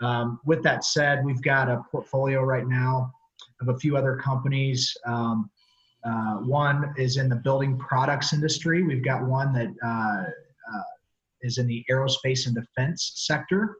Um, 0.00 0.40
with 0.44 0.64
that 0.64 0.84
said, 0.84 1.24
we've 1.24 1.42
got 1.42 1.68
a 1.68 1.84
portfolio 1.92 2.42
right 2.42 2.66
now 2.66 3.12
of 3.60 3.68
a 3.68 3.78
few 3.78 3.96
other 3.96 4.16
companies. 4.16 4.96
Um, 5.06 5.48
uh, 6.02 6.36
one 6.38 6.92
is 6.96 7.18
in 7.18 7.28
the 7.28 7.36
building 7.36 7.78
products 7.78 8.32
industry. 8.32 8.82
We've 8.82 9.04
got 9.04 9.24
one 9.24 9.52
that 9.52 9.68
uh, 9.84 10.24
uh, 10.74 10.82
is 11.42 11.58
in 11.58 11.68
the 11.68 11.84
aerospace 11.88 12.46
and 12.46 12.54
defense 12.56 13.12
sector. 13.14 13.76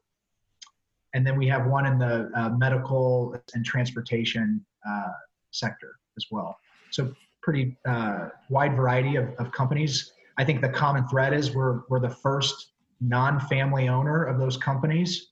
And 1.14 1.26
then 1.26 1.36
we 1.36 1.48
have 1.48 1.66
one 1.66 1.86
in 1.86 1.98
the 1.98 2.30
uh, 2.34 2.50
medical 2.50 3.34
and 3.54 3.64
transportation 3.64 4.64
uh, 4.88 5.12
sector 5.50 5.96
as 6.16 6.26
well. 6.30 6.56
So 6.90 7.12
pretty 7.42 7.76
uh, 7.86 8.28
wide 8.48 8.76
variety 8.76 9.16
of, 9.16 9.30
of 9.38 9.50
companies. 9.52 10.12
I 10.38 10.44
think 10.44 10.60
the 10.60 10.68
common 10.68 11.06
thread 11.08 11.32
is 11.32 11.54
we're, 11.54 11.80
we're 11.88 12.00
the 12.00 12.10
first 12.10 12.72
non-family 13.00 13.88
owner 13.88 14.24
of 14.24 14.38
those 14.38 14.56
companies. 14.56 15.28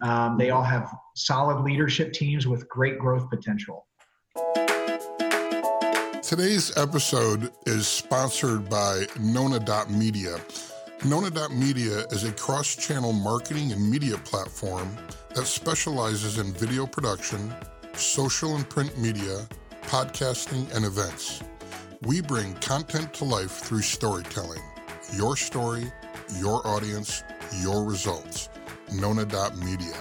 Um, 0.00 0.38
they 0.38 0.50
all 0.50 0.62
have 0.62 0.90
solid 1.14 1.62
leadership 1.62 2.12
teams 2.12 2.46
with 2.46 2.68
great 2.68 2.98
growth 2.98 3.28
potential. 3.28 3.86
Today's 6.22 6.76
episode 6.78 7.52
is 7.66 7.86
sponsored 7.86 8.70
by 8.70 9.06
Nona.media. 9.20 10.40
Nona.media 11.04 12.06
is 12.10 12.22
a 12.22 12.30
cross 12.30 12.76
channel 12.76 13.12
marketing 13.12 13.72
and 13.72 13.90
media 13.90 14.16
platform 14.18 14.96
that 15.34 15.46
specializes 15.46 16.38
in 16.38 16.52
video 16.52 16.86
production, 16.86 17.52
social 17.94 18.54
and 18.54 18.68
print 18.68 18.96
media, 18.96 19.48
podcasting, 19.82 20.72
and 20.76 20.84
events. 20.84 21.42
We 22.02 22.20
bring 22.20 22.54
content 22.54 23.12
to 23.14 23.24
life 23.24 23.50
through 23.50 23.80
storytelling. 23.80 24.62
Your 25.16 25.36
story, 25.36 25.90
your 26.36 26.64
audience, 26.64 27.24
your 27.60 27.82
results. 27.82 28.48
Nona.media. 28.94 29.96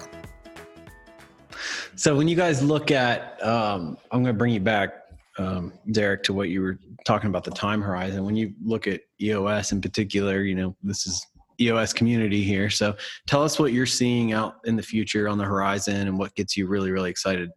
So 1.96 2.16
when 2.16 2.28
you 2.28 2.36
guys 2.36 2.62
look 2.62 2.92
at, 2.92 3.44
um, 3.44 3.98
I'm 4.12 4.22
going 4.22 4.36
to 4.36 4.38
bring 4.38 4.54
you 4.54 4.60
back, 4.60 5.01
um, 5.38 5.74
Derrick, 5.92 6.24
to 6.24 6.34
what 6.34 6.50
you 6.50 6.62
were 6.62 6.80
talking 7.06 7.30
about 7.30 7.44
the 7.44 7.52
time 7.52 7.82
horizon. 7.82 8.26
When 8.26 8.36
you 8.36 8.54
look 8.64 8.88
at 8.88 9.02
EOS 9.22 9.72
in 9.72 9.82
particular, 9.82 10.42
you 10.44 10.56
know, 10.56 10.76
this 10.84 11.08
is 11.08 11.26
EOS 11.60 11.94
community 11.94 12.44
here. 12.44 12.70
So 12.70 12.96
tell 13.28 13.44
us 13.44 13.60
what 13.60 13.74
you're 13.74 13.86
seeing 13.86 14.34
out 14.34 14.56
in 14.66 14.76
the 14.76 14.84
future 14.84 15.30
on 15.30 15.38
the 15.38 15.46
horizon 15.46 16.08
and 16.08 16.18
what 16.18 16.34
gets 16.36 16.58
you 16.58 16.68
really, 16.68 16.92
really 16.92 17.10
excited 17.10 17.50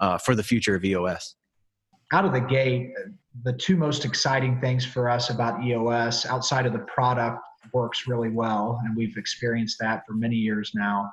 uh, 0.00 0.18
for 0.18 0.34
the 0.34 0.42
future 0.42 0.74
of 0.74 0.84
EOS 0.84 1.36
out 2.12 2.24
of 2.24 2.32
the 2.32 2.40
gate, 2.40 2.92
the 3.42 3.52
two 3.52 3.76
most 3.76 4.04
exciting 4.04 4.60
things 4.60 4.84
for 4.84 5.10
us 5.10 5.30
about 5.30 5.62
EOS 5.64 6.26
outside 6.26 6.66
of 6.66 6.72
the 6.72 6.80
product 6.80 7.40
works 7.72 8.06
really 8.06 8.30
well, 8.30 8.80
and 8.84 8.96
we've 8.96 9.16
experienced 9.16 9.78
that 9.80 10.02
for 10.06 10.14
many 10.14 10.36
years 10.36 10.72
now, 10.74 11.10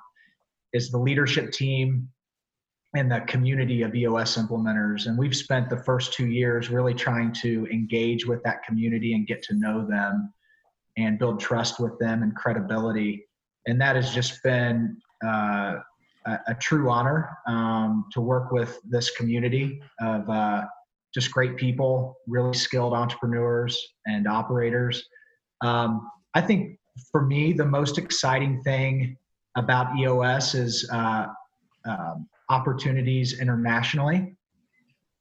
is 0.73 0.91
the 0.91 0.97
leadership 0.97 1.51
team 1.51 2.07
and 2.95 3.11
the 3.11 3.21
community 3.21 3.81
of 3.81 3.95
EOS 3.95 4.37
implementers. 4.37 5.07
And 5.07 5.17
we've 5.17 5.35
spent 5.35 5.69
the 5.69 5.77
first 5.77 6.13
two 6.13 6.27
years 6.27 6.69
really 6.69 6.93
trying 6.93 7.33
to 7.41 7.67
engage 7.71 8.25
with 8.25 8.43
that 8.43 8.63
community 8.63 9.13
and 9.13 9.25
get 9.25 9.41
to 9.43 9.55
know 9.55 9.85
them 9.85 10.31
and 10.97 11.17
build 11.17 11.39
trust 11.39 11.79
with 11.79 11.97
them 11.97 12.21
and 12.21 12.35
credibility. 12.35 13.25
And 13.65 13.81
that 13.81 13.95
has 13.95 14.13
just 14.13 14.43
been 14.43 14.97
uh, 15.25 15.77
a, 16.27 16.39
a, 16.47 16.55
true 16.59 16.89
honor 16.91 17.37
um, 17.47 18.05
to 18.11 18.21
work 18.21 18.51
with 18.51 18.79
this 18.87 19.09
community 19.11 19.81
of 19.99 20.29
uh, 20.29 20.65
just 21.13 21.31
great 21.31 21.57
people, 21.57 22.15
really 22.27 22.53
skilled 22.53 22.93
entrepreneurs 22.93 23.81
and 24.05 24.27
operators. 24.27 25.03
Um, 25.61 26.09
I 26.35 26.41
think 26.41 26.77
for 27.11 27.25
me, 27.25 27.53
the 27.53 27.65
most 27.65 27.97
exciting 27.97 28.61
thing 28.61 29.17
about 29.55 29.97
EOS 29.97 30.55
is 30.55 30.89
uh, 30.91 31.27
um, 31.85 32.27
opportunities 32.53 33.39
internationally 33.39 34.35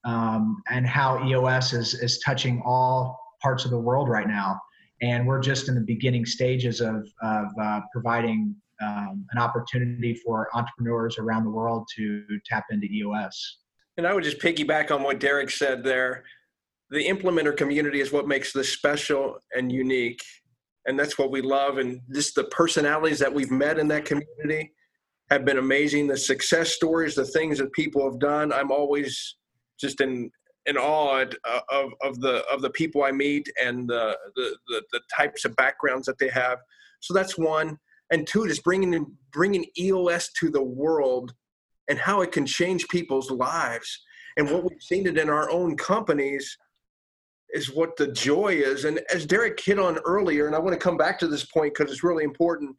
um, 0.05 0.63
and 0.71 0.87
how 0.87 1.25
EOS 1.27 1.73
is, 1.73 1.95
is 1.95 2.19
touching 2.19 2.63
all 2.65 3.19
parts 3.41 3.65
of 3.65 3.71
the 3.71 3.79
world 3.79 4.09
right 4.09 4.29
now. 4.29 4.61
And 5.01 5.27
we're 5.27 5.41
just 5.41 5.69
in 5.69 5.75
the 5.75 5.81
beginning 5.95 6.27
stages 6.27 6.81
of, 6.81 7.09
of 7.23 7.47
uh, 7.61 7.81
providing 7.93 8.55
um, 8.83 9.27
an 9.33 9.39
opportunity 9.39 10.15
for 10.15 10.49
entrepreneurs 10.55 11.19
around 11.19 11.45
the 11.45 11.51
world 11.51 11.89
to 11.97 12.25
tap 12.45 12.65
into 12.71 12.87
EOS. 12.87 13.59
And 13.97 14.07
I 14.07 14.13
would 14.15 14.25
just 14.25 14.39
piggyback 14.39 14.91
on 14.91 15.03
what 15.03 15.19
Derrick 15.19 15.51
said 15.51 15.83
there. 15.83 16.25
The 16.91 17.07
implementer 17.09 17.57
community 17.57 18.01
is 18.01 18.13
what 18.13 18.29
makes 18.29 18.53
this 18.53 18.73
special 18.73 19.39
and 19.57 19.73
unique. 19.73 20.23
And 20.87 20.99
that's 20.99 21.17
what 21.19 21.31
we 21.31 21.41
love. 21.41 21.79
And 21.79 22.01
just 22.13 22.35
the 22.35 22.45
personalities 22.45 23.19
that 23.21 23.33
we've 23.33 23.51
met 23.51 23.79
in 23.79 23.89
that 23.89 24.05
community 24.05 24.73
have 25.33 25.45
been 25.45 25.59
amazing. 25.59 26.07
The 26.07 26.17
success 26.17 26.73
stories, 26.73 27.15
the 27.15 27.25
things 27.25 27.59
that 27.59 27.73
people 27.73 28.09
have 28.09 28.21
done, 28.21 28.53
I'm 28.53 28.71
always 28.71 29.37
just 29.81 30.01
in 30.01 30.31
in 30.67 30.77
awe 30.77 31.25
uh, 31.45 31.61
of, 31.71 31.93
of 32.03 32.21
the 32.21 32.45
of 32.53 32.63
the 32.63 32.71
people 32.71 33.03
I 33.03 33.11
meet 33.11 33.49
and 33.63 33.89
the, 33.89 34.17
the, 34.37 34.57
the 34.69 34.83
the 34.93 35.01
types 35.17 35.45
of 35.45 35.57
backgrounds 35.57 36.07
that 36.07 36.19
they 36.19 36.29
have. 36.29 36.59
So 37.01 37.15
that's 37.15 37.37
one. 37.37 37.79
And 38.11 38.27
two, 38.27 38.47
just 38.47 38.63
bringing 38.63 39.07
bringing 39.33 39.67
EOS 39.79 40.31
to 40.41 40.51
the 40.51 40.63
world 40.63 41.35
and 41.89 41.99
how 41.99 42.21
it 42.21 42.31
can 42.31 42.47
change 42.47 42.87
people's 42.89 43.31
lives. 43.31 44.01
And 44.37 44.51
what 44.51 44.65
we've 44.65 44.83
seen 44.83 45.07
it 45.07 45.19
in 45.19 45.29
our 45.29 45.51
own 45.51 45.77
companies 45.77 46.57
is 47.51 47.73
what 47.73 47.97
the 47.97 48.09
joy 48.09 48.55
is. 48.55 48.85
And 48.85 49.01
as 49.13 49.27
Derrick 49.27 49.61
hit 49.61 49.79
on 49.79 49.99
earlier, 50.07 50.47
and 50.47 50.57
I 50.57 50.59
want 50.59 50.73
to 50.73 50.79
come 50.79 50.97
back 50.97 51.19
to 51.19 51.27
this 51.27 51.45
point 51.45 51.75
because 51.75 51.93
it's 51.93 52.05
really 52.05 52.25
important 52.25 52.77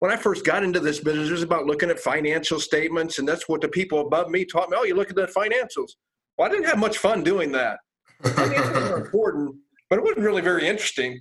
when 0.00 0.12
I 0.12 0.16
first 0.16 0.44
got 0.44 0.62
into 0.62 0.80
this 0.80 1.00
business, 1.00 1.28
it 1.28 1.32
was 1.32 1.42
about 1.42 1.66
looking 1.66 1.90
at 1.90 1.98
financial 1.98 2.60
statements, 2.60 3.18
and 3.18 3.26
that's 3.26 3.48
what 3.48 3.60
the 3.60 3.68
people 3.68 4.00
above 4.00 4.30
me 4.30 4.44
taught 4.44 4.70
me. 4.70 4.76
Oh, 4.78 4.84
you 4.84 4.94
look 4.94 5.10
at 5.10 5.16
the 5.16 5.26
financials. 5.26 5.92
Well, 6.36 6.48
I 6.48 6.50
didn't 6.50 6.66
have 6.66 6.78
much 6.78 6.98
fun 6.98 7.24
doing 7.24 7.50
that. 7.52 7.78
Financials 8.22 8.90
are 8.90 8.96
important, 9.04 9.56
but 9.90 9.98
it 9.98 10.02
wasn't 10.02 10.24
really 10.24 10.42
very 10.42 10.66
interesting. 10.68 11.20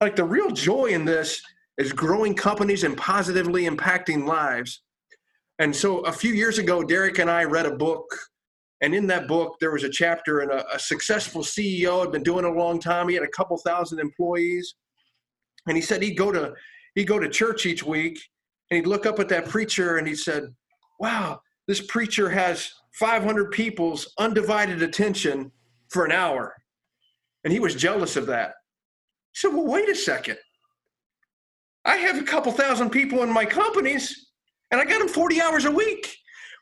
Like 0.00 0.16
the 0.16 0.24
real 0.24 0.50
joy 0.50 0.86
in 0.86 1.04
this 1.04 1.40
is 1.76 1.92
growing 1.92 2.34
companies 2.34 2.84
and 2.84 2.96
positively 2.96 3.64
impacting 3.64 4.26
lives. 4.26 4.82
And 5.58 5.74
so 5.74 6.00
a 6.00 6.12
few 6.12 6.32
years 6.32 6.58
ago, 6.58 6.82
Derrick 6.82 7.18
and 7.18 7.30
I 7.30 7.44
read 7.44 7.66
a 7.66 7.76
book, 7.76 8.06
and 8.80 8.94
in 8.94 9.06
that 9.08 9.28
book, 9.28 9.56
there 9.60 9.72
was 9.72 9.84
a 9.84 9.90
chapter, 9.90 10.40
and 10.40 10.50
a, 10.50 10.74
a 10.74 10.78
successful 10.78 11.42
CEO 11.42 12.00
had 12.00 12.12
been 12.12 12.22
doing 12.22 12.46
it 12.46 12.50
a 12.50 12.58
long 12.58 12.78
time. 12.78 13.08
He 13.08 13.14
had 13.14 13.24
a 13.24 13.28
couple 13.28 13.58
thousand 13.58 13.98
employees, 13.98 14.74
and 15.66 15.76
he 15.76 15.82
said 15.82 16.02
he'd 16.02 16.16
go 16.16 16.32
to 16.32 16.54
he'd 16.96 17.06
go 17.06 17.20
to 17.20 17.28
church 17.28 17.64
each 17.66 17.84
week 17.84 18.18
and 18.70 18.76
he'd 18.76 18.88
look 18.88 19.06
up 19.06 19.20
at 19.20 19.28
that 19.28 19.48
preacher 19.48 19.98
and 19.98 20.08
he 20.08 20.16
said, 20.16 20.52
Wow, 20.98 21.40
this 21.68 21.86
preacher 21.86 22.28
has 22.28 22.68
500 22.94 23.52
people's 23.52 24.12
undivided 24.18 24.82
attention 24.82 25.52
for 25.90 26.04
an 26.04 26.10
hour. 26.10 26.54
And 27.44 27.52
he 27.52 27.60
was 27.60 27.76
jealous 27.76 28.16
of 28.16 28.26
that. 28.26 28.54
He 29.32 29.40
said, 29.40 29.54
Well, 29.54 29.66
wait 29.66 29.88
a 29.88 29.94
second. 29.94 30.38
I 31.84 31.96
have 31.98 32.18
a 32.18 32.24
couple 32.24 32.50
thousand 32.50 32.90
people 32.90 33.22
in 33.22 33.30
my 33.32 33.44
companies 33.44 34.30
and 34.72 34.80
I 34.80 34.84
got 34.84 34.98
them 34.98 35.08
40 35.08 35.40
hours 35.40 35.66
a 35.66 35.70
week. 35.70 36.16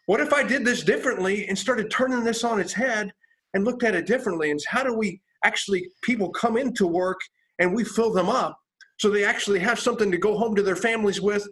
What 0.06 0.20
if 0.20 0.34
I 0.34 0.42
did 0.42 0.66
this 0.66 0.82
differently 0.82 1.48
and 1.48 1.56
started 1.56 1.90
turning 1.90 2.24
this 2.24 2.44
on 2.44 2.60
its 2.60 2.74
head 2.74 3.10
and 3.54 3.64
looked 3.64 3.84
at 3.84 3.94
it 3.94 4.06
differently? 4.06 4.50
And 4.50 4.60
how 4.68 4.82
do 4.82 4.92
we 4.92 5.22
actually, 5.44 5.88
people 6.02 6.28
come 6.30 6.58
into 6.58 6.86
work 6.86 7.20
and 7.58 7.74
we 7.74 7.84
fill 7.84 8.12
them 8.12 8.28
up 8.28 8.58
so 8.98 9.10
they 9.10 9.24
actually 9.24 9.58
have 9.58 9.78
something 9.78 10.10
to 10.10 10.18
go 10.18 10.36
home 10.36 10.54
to 10.54 10.62
their 10.62 10.76
families 10.76 11.20
with 11.20 11.46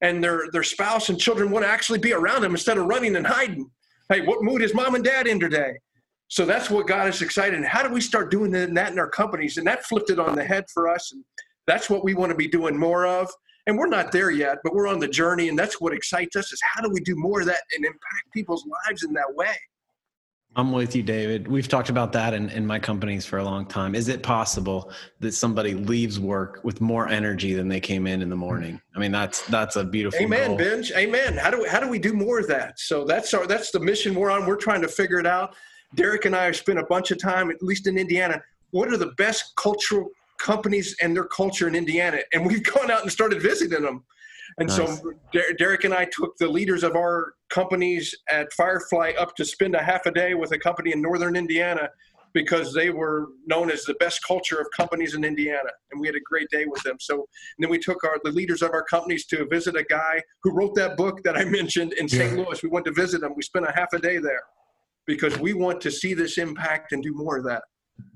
and 0.00 0.22
their 0.22 0.50
their 0.52 0.62
spouse 0.62 1.08
and 1.08 1.18
children 1.18 1.50
want 1.50 1.64
to 1.64 1.70
actually 1.70 1.98
be 1.98 2.12
around 2.12 2.42
them 2.42 2.52
instead 2.52 2.78
of 2.78 2.86
running 2.86 3.16
and 3.16 3.26
hiding. 3.26 3.70
Hey 4.08 4.20
what 4.22 4.42
mood 4.42 4.62
is 4.62 4.74
mom 4.74 4.94
and 4.94 5.04
dad 5.04 5.26
in 5.26 5.40
today? 5.40 5.74
So 6.28 6.44
that's 6.44 6.70
what 6.70 6.86
got 6.86 7.08
us 7.08 7.22
excited 7.22 7.54
and 7.54 7.66
how 7.66 7.82
do 7.82 7.92
we 7.92 8.00
start 8.00 8.30
doing 8.30 8.50
that 8.50 8.92
in 8.92 8.98
our 8.98 9.08
companies? 9.08 9.58
And 9.58 9.66
that 9.66 9.84
flipped 9.84 10.10
it 10.10 10.18
on 10.18 10.34
the 10.34 10.44
head 10.44 10.64
for 10.72 10.88
us 10.88 11.12
and 11.12 11.24
that's 11.66 11.88
what 11.88 12.04
we 12.04 12.14
want 12.14 12.30
to 12.30 12.36
be 12.36 12.48
doing 12.48 12.76
more 12.76 13.06
of. 13.06 13.30
And 13.66 13.78
we're 13.78 13.86
not 13.86 14.12
there 14.12 14.30
yet 14.30 14.58
but 14.64 14.74
we're 14.74 14.88
on 14.88 14.98
the 14.98 15.08
journey 15.08 15.48
and 15.48 15.58
that's 15.58 15.80
what 15.80 15.94
excites 15.94 16.36
us 16.36 16.52
is 16.52 16.60
how 16.74 16.82
do 16.82 16.90
we 16.90 17.00
do 17.00 17.14
more 17.16 17.40
of 17.40 17.46
that 17.46 17.62
and 17.74 17.84
impact 17.84 18.32
people's 18.34 18.66
lives 18.86 19.04
in 19.04 19.12
that 19.14 19.34
way 19.34 19.56
I'm 20.54 20.70
with 20.70 20.94
you, 20.94 21.02
David. 21.02 21.48
We've 21.48 21.66
talked 21.66 21.88
about 21.88 22.12
that 22.12 22.34
in, 22.34 22.50
in 22.50 22.66
my 22.66 22.78
companies 22.78 23.24
for 23.24 23.38
a 23.38 23.44
long 23.44 23.64
time. 23.64 23.94
Is 23.94 24.08
it 24.08 24.22
possible 24.22 24.92
that 25.20 25.32
somebody 25.32 25.72
leaves 25.72 26.20
work 26.20 26.60
with 26.62 26.82
more 26.82 27.08
energy 27.08 27.54
than 27.54 27.68
they 27.68 27.80
came 27.80 28.06
in 28.06 28.20
in 28.20 28.28
the 28.28 28.36
morning? 28.36 28.78
I 28.94 28.98
mean, 28.98 29.12
that's 29.12 29.46
that's 29.46 29.76
a 29.76 29.84
beautiful. 29.84 30.20
Amen, 30.20 30.48
goal. 30.48 30.58
Benj. 30.58 30.92
Amen. 30.92 31.38
How 31.38 31.50
do 31.50 31.62
we, 31.62 31.68
how 31.68 31.80
do 31.80 31.88
we 31.88 31.98
do 31.98 32.12
more 32.12 32.38
of 32.38 32.48
that? 32.48 32.78
So 32.78 33.04
that's 33.04 33.32
our 33.32 33.46
that's 33.46 33.70
the 33.70 33.80
mission 33.80 34.14
we're 34.14 34.30
on. 34.30 34.44
We're 34.44 34.56
trying 34.56 34.82
to 34.82 34.88
figure 34.88 35.18
it 35.18 35.26
out. 35.26 35.54
Derrick 35.94 36.26
and 36.26 36.36
I 36.36 36.44
have 36.44 36.56
spent 36.56 36.78
a 36.78 36.84
bunch 36.84 37.10
of 37.10 37.18
time, 37.18 37.50
at 37.50 37.62
least 37.62 37.86
in 37.86 37.96
Indiana. 37.96 38.42
What 38.72 38.88
are 38.88 38.98
the 38.98 39.12
best 39.18 39.56
cultural 39.56 40.10
companies 40.38 40.96
and 41.00 41.16
their 41.16 41.24
culture 41.24 41.66
in 41.66 41.74
Indiana? 41.74 42.18
And 42.34 42.44
we've 42.44 42.64
gone 42.74 42.90
out 42.90 43.02
and 43.02 43.10
started 43.10 43.40
visiting 43.40 43.82
them. 43.82 44.04
And 44.58 44.68
nice. 44.68 44.76
so 44.76 45.12
Derrick 45.58 45.84
and 45.84 45.94
I 45.94 46.06
took 46.06 46.36
the 46.38 46.48
leaders 46.48 46.82
of 46.82 46.94
our 46.96 47.34
companies 47.48 48.14
at 48.28 48.52
Firefly 48.52 49.12
up 49.18 49.34
to 49.36 49.44
spend 49.44 49.74
a 49.74 49.82
half 49.82 50.06
a 50.06 50.10
day 50.10 50.34
with 50.34 50.52
a 50.52 50.58
company 50.58 50.92
in 50.92 51.00
northern 51.00 51.36
Indiana 51.36 51.88
because 52.34 52.72
they 52.72 52.90
were 52.90 53.28
known 53.46 53.70
as 53.70 53.84
the 53.84 53.94
best 53.94 54.20
culture 54.26 54.58
of 54.58 54.66
companies 54.76 55.14
in 55.14 55.24
Indiana, 55.24 55.68
and 55.90 56.00
we 56.00 56.06
had 56.06 56.16
a 56.16 56.20
great 56.20 56.48
day 56.50 56.64
with 56.66 56.82
them. 56.82 56.96
So 57.00 57.26
then 57.58 57.70
we 57.70 57.78
took 57.78 58.02
our 58.04 58.16
the 58.24 58.30
leaders 58.30 58.62
of 58.62 58.72
our 58.72 58.82
companies 58.84 59.26
to 59.26 59.46
visit 59.50 59.76
a 59.76 59.84
guy 59.84 60.20
who 60.42 60.52
wrote 60.52 60.74
that 60.76 60.96
book 60.96 61.22
that 61.24 61.36
I 61.36 61.44
mentioned 61.60 61.92
in 61.94 62.08
St. 62.08 62.36
Louis. 62.36 62.62
We 62.62 62.68
went 62.68 62.86
to 62.86 62.92
visit 62.92 63.22
him. 63.22 63.32
We 63.36 63.42
spent 63.42 63.66
a 63.66 63.72
half 63.72 63.92
a 63.92 63.98
day 63.98 64.18
there 64.18 64.42
because 65.06 65.38
we 65.38 65.52
want 65.52 65.80
to 65.82 65.90
see 65.90 66.14
this 66.14 66.38
impact 66.38 66.92
and 66.92 67.02
do 67.02 67.12
more 67.14 67.38
of 67.38 67.44
that. 67.44 67.62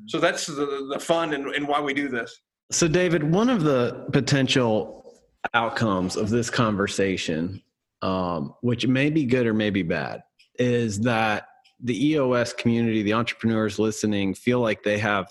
So 0.06 0.18
that's 0.18 0.46
the 0.46 0.88
the 0.92 1.00
fun 1.00 1.34
and, 1.34 1.46
and 1.54 1.68
why 1.68 1.80
we 1.80 1.94
do 1.94 2.08
this. 2.08 2.40
So 2.70 2.88
David, 2.88 3.22
one 3.22 3.48
of 3.48 3.62
the 3.62 4.06
potential 4.12 5.05
outcomes 5.54 6.16
of 6.16 6.30
this 6.30 6.50
conversation, 6.50 7.62
um, 8.02 8.54
which 8.60 8.86
may 8.86 9.10
be 9.10 9.24
good 9.24 9.46
or 9.46 9.54
may 9.54 9.70
be 9.70 9.82
bad, 9.82 10.22
is 10.58 11.00
that 11.00 11.48
the 11.80 12.06
EOS 12.08 12.52
community, 12.52 13.02
the 13.02 13.12
entrepreneurs 13.12 13.78
listening, 13.78 14.34
feel 14.34 14.60
like 14.60 14.82
they 14.82 14.98
have 14.98 15.28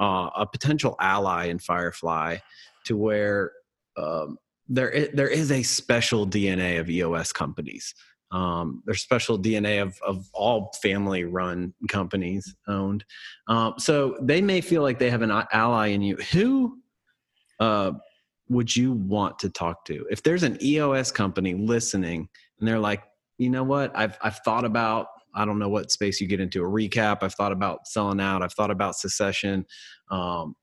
uh, 0.00 0.30
a 0.36 0.46
potential 0.46 0.96
ally 1.00 1.46
in 1.46 1.58
Firefly 1.58 2.38
to 2.84 2.96
where 2.96 3.52
um, 3.96 4.38
there 4.68 4.90
is, 4.90 5.08
there 5.12 5.28
is 5.28 5.50
a 5.50 5.62
special 5.62 6.26
DNA 6.26 6.80
of 6.80 6.90
EOS 6.90 7.32
companies. 7.32 7.94
Um, 8.32 8.82
there's 8.84 9.02
special 9.02 9.38
DNA 9.38 9.80
of, 9.80 9.98
of 10.06 10.28
all 10.32 10.72
family 10.82 11.24
run 11.24 11.72
companies 11.88 12.56
owned. 12.66 13.04
Um, 13.46 13.74
so 13.78 14.16
they 14.20 14.42
may 14.42 14.60
feel 14.60 14.82
like 14.82 14.98
they 14.98 15.10
have 15.10 15.22
an 15.22 15.30
ally 15.52 15.88
in 15.88 16.02
you. 16.02 16.16
Who 16.16 16.78
uh, 17.60 17.92
would 18.48 18.74
you 18.74 18.92
want 18.92 19.38
to 19.40 19.50
talk 19.50 19.84
to? 19.86 20.06
If 20.10 20.22
there's 20.22 20.42
an 20.42 20.58
EOS 20.62 21.10
company 21.10 21.54
listening 21.54 22.28
and 22.58 22.68
they're 22.68 22.78
like, 22.78 23.02
you 23.38 23.50
know 23.50 23.64
what, 23.64 23.92
I've 23.94 24.16
I've 24.22 24.38
thought 24.38 24.64
about 24.64 25.08
I 25.34 25.44
don't 25.44 25.58
know 25.58 25.68
what 25.68 25.90
space 25.90 26.20
you 26.20 26.26
get 26.26 26.40
into 26.40 26.64
a 26.64 26.68
recap. 26.68 27.18
I've 27.22 27.34
thought 27.34 27.52
about 27.52 27.86
selling 27.86 28.20
out. 28.20 28.42
I've 28.42 28.54
thought 28.54 28.70
about 28.70 28.96
secession. 28.96 29.66
Um, 30.10 30.56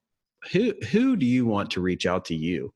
who 0.52 0.74
who 0.92 1.16
do 1.16 1.26
you 1.26 1.46
want 1.46 1.72
to 1.72 1.82
reach 1.82 2.06
out 2.06 2.26
to 2.26 2.36
you? 2.36 2.74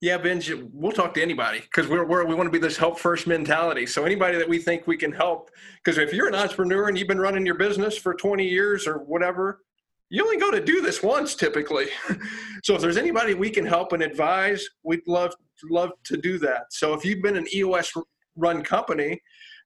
Yeah, 0.00 0.18
Benj, 0.18 0.52
we'll 0.72 0.90
talk 0.90 1.14
to 1.14 1.22
anybody 1.22 1.60
because 1.60 1.86
we're, 1.86 2.04
we're, 2.04 2.24
we 2.24 2.34
want 2.34 2.48
to 2.48 2.50
be 2.50 2.58
this 2.58 2.76
help 2.76 2.98
first 2.98 3.28
mentality. 3.28 3.86
So 3.86 4.04
anybody 4.04 4.36
that 4.36 4.48
we 4.48 4.58
think 4.58 4.88
we 4.88 4.96
can 4.96 5.12
help, 5.12 5.52
because 5.76 5.96
if 5.96 6.12
you're 6.12 6.26
an 6.26 6.34
entrepreneur 6.34 6.88
and 6.88 6.98
you've 6.98 7.06
been 7.06 7.20
running 7.20 7.46
your 7.46 7.54
business 7.54 7.96
for 7.96 8.12
20 8.12 8.44
years 8.44 8.88
or 8.88 8.98
whatever, 8.98 9.60
you 10.12 10.22
only 10.22 10.36
go 10.36 10.50
to 10.50 10.60
do 10.60 10.82
this 10.82 11.02
once 11.02 11.34
typically. 11.34 11.86
so 12.64 12.74
if 12.74 12.82
there's 12.82 12.98
anybody 12.98 13.32
we 13.32 13.48
can 13.48 13.64
help 13.64 13.94
and 13.94 14.02
advise, 14.02 14.62
we'd 14.84 15.00
love 15.06 15.34
love 15.70 15.90
to 16.04 16.18
do 16.18 16.38
that. 16.38 16.64
So 16.70 16.92
if 16.92 17.02
you've 17.04 17.22
been 17.22 17.36
an 17.36 17.46
EOS 17.54 17.92
run 18.36 18.62
company 18.62 19.18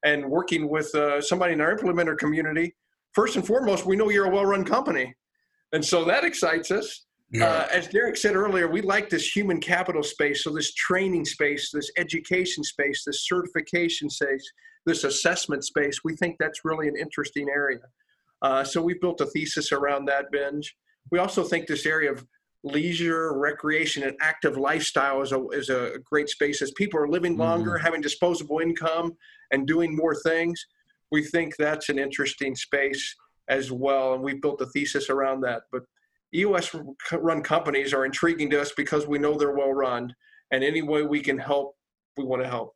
and 0.05 0.25
working 0.25 0.69
with 0.69 0.93
uh, 0.95 1.19
somebody 1.19 1.53
in 1.53 1.59
our 1.59 1.75
implementer 1.75 2.17
community, 2.17 2.73
first 3.13 3.35
and 3.35 3.45
foremost, 3.45 3.85
we 3.85 3.97
know 3.97 4.09
you're 4.09 4.27
a 4.27 4.29
well 4.29 4.45
run 4.45 4.63
company, 4.63 5.13
and 5.73 5.83
so 5.83 6.05
that 6.05 6.23
excites 6.23 6.71
us. 6.71 7.05
Yeah. 7.29 7.45
Uh, 7.45 7.67
as 7.73 7.89
Derrick 7.89 8.15
said 8.15 8.37
earlier, 8.37 8.69
we 8.69 8.79
like 8.81 9.09
this 9.09 9.35
human 9.35 9.59
capital 9.59 10.01
space. 10.01 10.45
So 10.45 10.51
this 10.51 10.73
training 10.75 11.25
space, 11.25 11.71
this 11.73 11.91
education 11.97 12.63
space, 12.63 13.03
this 13.05 13.27
certification 13.27 14.09
space, 14.09 14.49
this 14.85 15.03
assessment 15.03 15.65
space, 15.65 16.05
we 16.05 16.15
think 16.15 16.37
that's 16.39 16.63
really 16.63 16.87
an 16.87 16.95
interesting 16.95 17.49
area. 17.49 17.81
Uh, 18.41 18.63
so 18.63 18.81
we've 18.81 19.01
built 19.01 19.21
a 19.21 19.25
thesis 19.25 19.71
around 19.71 20.05
that 20.05 20.31
Benj. 20.31 20.75
We 21.11 21.19
also 21.19 21.43
think 21.43 21.67
this 21.67 21.85
area 21.85 22.11
of 22.11 22.25
leisure, 22.63 23.37
recreation, 23.37 24.03
and 24.03 24.15
active 24.21 24.57
lifestyle 24.57 25.21
is 25.21 25.31
a, 25.31 25.47
is 25.49 25.69
a 25.69 25.99
great 26.03 26.29
space. 26.29 26.61
As 26.61 26.71
people 26.71 26.99
are 26.99 27.07
living 27.07 27.37
longer, 27.37 27.71
mm-hmm. 27.71 27.85
having 27.85 28.01
disposable 28.01 28.59
income, 28.59 29.15
and 29.51 29.65
doing 29.65 29.95
more 29.95 30.15
things, 30.15 30.65
we 31.11 31.23
think 31.23 31.55
that's 31.55 31.89
an 31.89 31.99
interesting 31.99 32.55
space 32.55 33.15
as 33.47 33.71
well. 33.71 34.13
And 34.13 34.23
we've 34.23 34.41
built 34.41 34.61
a 34.61 34.65
thesis 34.67 35.09
around 35.09 35.41
that. 35.41 35.63
But 35.71 35.83
EOS 36.33 36.75
run 37.13 37.41
companies 37.41 37.93
are 37.93 38.05
intriguing 38.05 38.49
to 38.49 38.61
us 38.61 38.71
because 38.75 39.07
we 39.07 39.19
know 39.19 39.37
they're 39.37 39.55
well 39.55 39.73
run. 39.73 40.13
And 40.51 40.63
any 40.63 40.81
way 40.81 41.03
we 41.03 41.21
can 41.21 41.37
help, 41.37 41.75
we 42.17 42.23
want 42.23 42.41
to 42.41 42.49
help. 42.49 42.73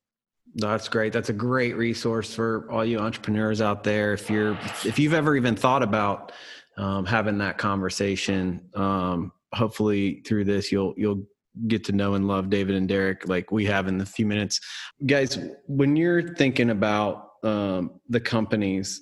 That's 0.55 0.89
great. 0.89 1.13
That's 1.13 1.29
a 1.29 1.33
great 1.33 1.77
resource 1.77 2.33
for 2.33 2.69
all 2.71 2.83
you 2.83 3.00
entrepreneurs 3.00 3.62
out 3.62 3.83
there. 3.83 4.13
If 4.13 4.29
you're, 4.29 4.57
if 4.86 5.00
you've 5.00 5.13
ever 5.13 5.36
even 5.36 5.55
thought 5.55 5.81
about 5.81 6.33
um, 6.77 7.05
having 7.05 7.38
that 7.38 7.57
conversation, 7.57 8.62
um, 8.75 9.31
hopefully 9.53 10.21
through 10.25 10.45
this 10.45 10.71
you'll 10.71 10.93
you'll 10.98 11.24
get 11.67 11.83
to 11.83 11.91
know 11.91 12.13
and 12.13 12.27
love 12.27 12.50
David 12.50 12.75
and 12.75 12.88
Derrick 12.88 13.27
like 13.27 13.51
we 13.51 13.65
have 13.65 13.88
in 13.88 13.98
the 13.98 14.05
few 14.05 14.25
minutes. 14.25 14.60
Guys, 15.05 15.38
when 15.67 15.95
you're 15.95 16.33
thinking 16.36 16.69
about 16.69 17.31
um, 17.43 18.00
the 18.10 18.19
companies 18.19 19.01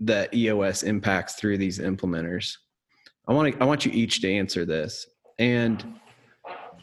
that 0.00 0.32
EOS 0.34 0.82
impacts 0.82 1.34
through 1.34 1.58
these 1.58 1.78
implementers, 1.78 2.56
I 3.28 3.32
want 3.32 3.54
to 3.54 3.62
I 3.62 3.66
want 3.66 3.84
you 3.84 3.92
each 3.92 4.20
to 4.22 4.32
answer 4.32 4.64
this, 4.64 5.06
and 5.38 5.82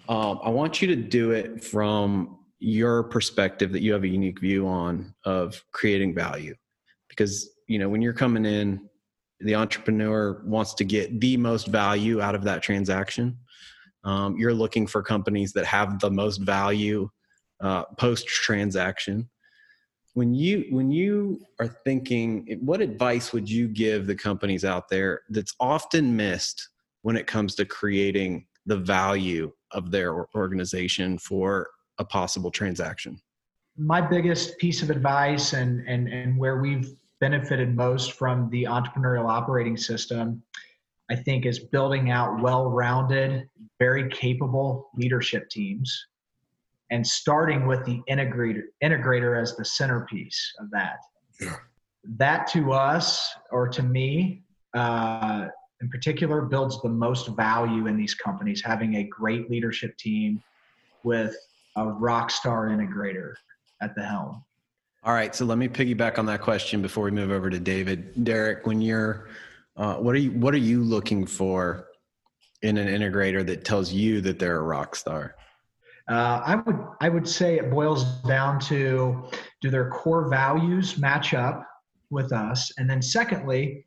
um, 0.07 0.39
I 0.43 0.49
want 0.49 0.81
you 0.81 0.87
to 0.89 0.95
do 0.95 1.31
it 1.31 1.63
from 1.63 2.38
your 2.59 3.03
perspective 3.03 3.71
that 3.71 3.81
you 3.81 3.93
have 3.93 4.03
a 4.03 4.07
unique 4.07 4.39
view 4.39 4.67
on 4.67 5.13
of 5.25 5.63
creating 5.71 6.13
value, 6.13 6.55
because 7.07 7.49
you 7.67 7.79
know 7.79 7.89
when 7.89 8.01
you're 8.01 8.13
coming 8.13 8.45
in 8.45 8.89
the 9.41 9.55
entrepreneur 9.55 10.41
wants 10.45 10.73
to 10.75 10.83
get 10.83 11.19
the 11.21 11.37
most 11.37 11.67
value 11.67 12.21
out 12.21 12.35
of 12.35 12.43
that 12.43 12.61
transaction. 12.61 13.37
Um, 14.03 14.37
you're 14.37 14.53
looking 14.53 14.87
for 14.87 15.01
companies 15.01 15.53
that 15.53 15.65
have 15.65 15.99
the 15.99 16.11
most 16.11 16.37
value 16.37 17.09
uh, 17.61 17.83
post 17.97 18.27
transaction. 18.27 19.29
When 20.13 20.33
you 20.33 20.65
when 20.71 20.91
you 20.91 21.41
are 21.59 21.67
thinking, 21.67 22.59
what 22.61 22.81
advice 22.81 23.31
would 23.31 23.49
you 23.49 23.67
give 23.67 24.07
the 24.07 24.15
companies 24.15 24.65
out 24.65 24.89
there 24.89 25.21
that's 25.29 25.55
often 25.59 26.15
missed 26.15 26.69
when 27.03 27.15
it 27.15 27.27
comes 27.27 27.55
to 27.55 27.65
creating 27.65 28.45
the 28.65 28.77
value 28.77 29.51
of 29.71 29.91
their 29.91 30.27
organization 30.35 31.17
for 31.17 31.67
a 31.99 32.05
possible 32.05 32.49
transaction? 32.49 33.21
My 33.77 34.01
biggest 34.01 34.57
piece 34.57 34.81
of 34.81 34.89
advice, 34.89 35.53
and 35.53 35.87
and 35.87 36.07
and 36.07 36.37
where 36.37 36.57
we've 36.59 36.95
benefited 37.19 37.75
most 37.75 38.13
from 38.13 38.49
the 38.49 38.63
entrepreneurial 38.63 39.29
operating 39.29 39.77
system, 39.77 40.41
I 41.11 41.15
think, 41.15 41.45
is 41.45 41.59
building 41.59 42.09
out 42.09 42.41
well 42.41 42.69
rounded, 42.69 43.47
very 43.77 44.09
capable 44.09 44.89
leadership 44.95 45.49
teams 45.49 46.07
and 46.91 47.05
starting 47.05 47.67
with 47.67 47.85
the 47.85 48.01
integrator, 48.09 48.63
integrator 48.83 49.39
as 49.39 49.55
the 49.55 49.65
centerpiece 49.65 50.53
of 50.59 50.71
that. 50.71 50.97
Yeah. 51.39 51.55
That 52.17 52.47
to 52.47 52.71
us, 52.73 53.33
or 53.51 53.67
to 53.67 53.83
me, 53.83 54.43
uh, 54.73 55.47
in 55.81 55.89
particular, 55.89 56.41
builds 56.41 56.81
the 56.81 56.89
most 56.89 57.27
value 57.29 57.87
in 57.87 57.95
these 57.95 58.15
companies, 58.15 58.61
having 58.61 58.95
a 58.95 59.03
great 59.03 59.49
leadership 59.49 59.97
team 59.97 60.41
with 61.03 61.35
a 61.79 61.91
rock 61.93 62.31
star 62.31 62.67
integrator 62.67 63.33
at 63.81 63.95
the 63.95 64.03
helm. 64.03 64.43
All 65.03 65.13
right, 65.13 65.33
so 65.33 65.45
let 65.45 65.57
me 65.57 65.69
piggyback 65.69 66.19
on 66.19 66.25
that 66.25 66.41
question 66.41 66.81
before 66.81 67.05
we 67.05 67.11
move 67.11 67.31
over 67.31 67.49
to 67.49 67.59
David. 67.59 68.23
Derrick, 68.25 68.67
when 68.67 68.81
you're, 68.81 69.29
uh, 69.77 69.95
what 69.95 70.13
are 70.13 70.19
you 70.19 70.31
what 70.31 70.53
are 70.53 70.57
you 70.57 70.83
looking 70.83 71.25
for 71.25 71.87
in 72.61 72.77
an 72.77 72.87
integrator 72.87 73.45
that 73.45 73.63
tells 73.63 73.93
you 73.93 74.19
that 74.21 74.39
they're 74.39 74.57
a 74.57 74.63
rock 74.63 74.95
star? 74.95 75.35
Uh, 76.09 76.41
I 76.43 76.55
would 76.55 76.79
I 76.99 77.07
would 77.07 77.27
say 77.27 77.57
it 77.57 77.71
boils 77.71 78.03
down 78.23 78.59
to 78.61 79.29
do 79.61 79.69
their 79.69 79.89
core 79.89 80.27
values 80.27 80.97
match 80.97 81.33
up 81.33 81.65
with 82.09 82.33
us, 82.33 82.71
and 82.77 82.89
then 82.89 83.01
secondly, 83.01 83.85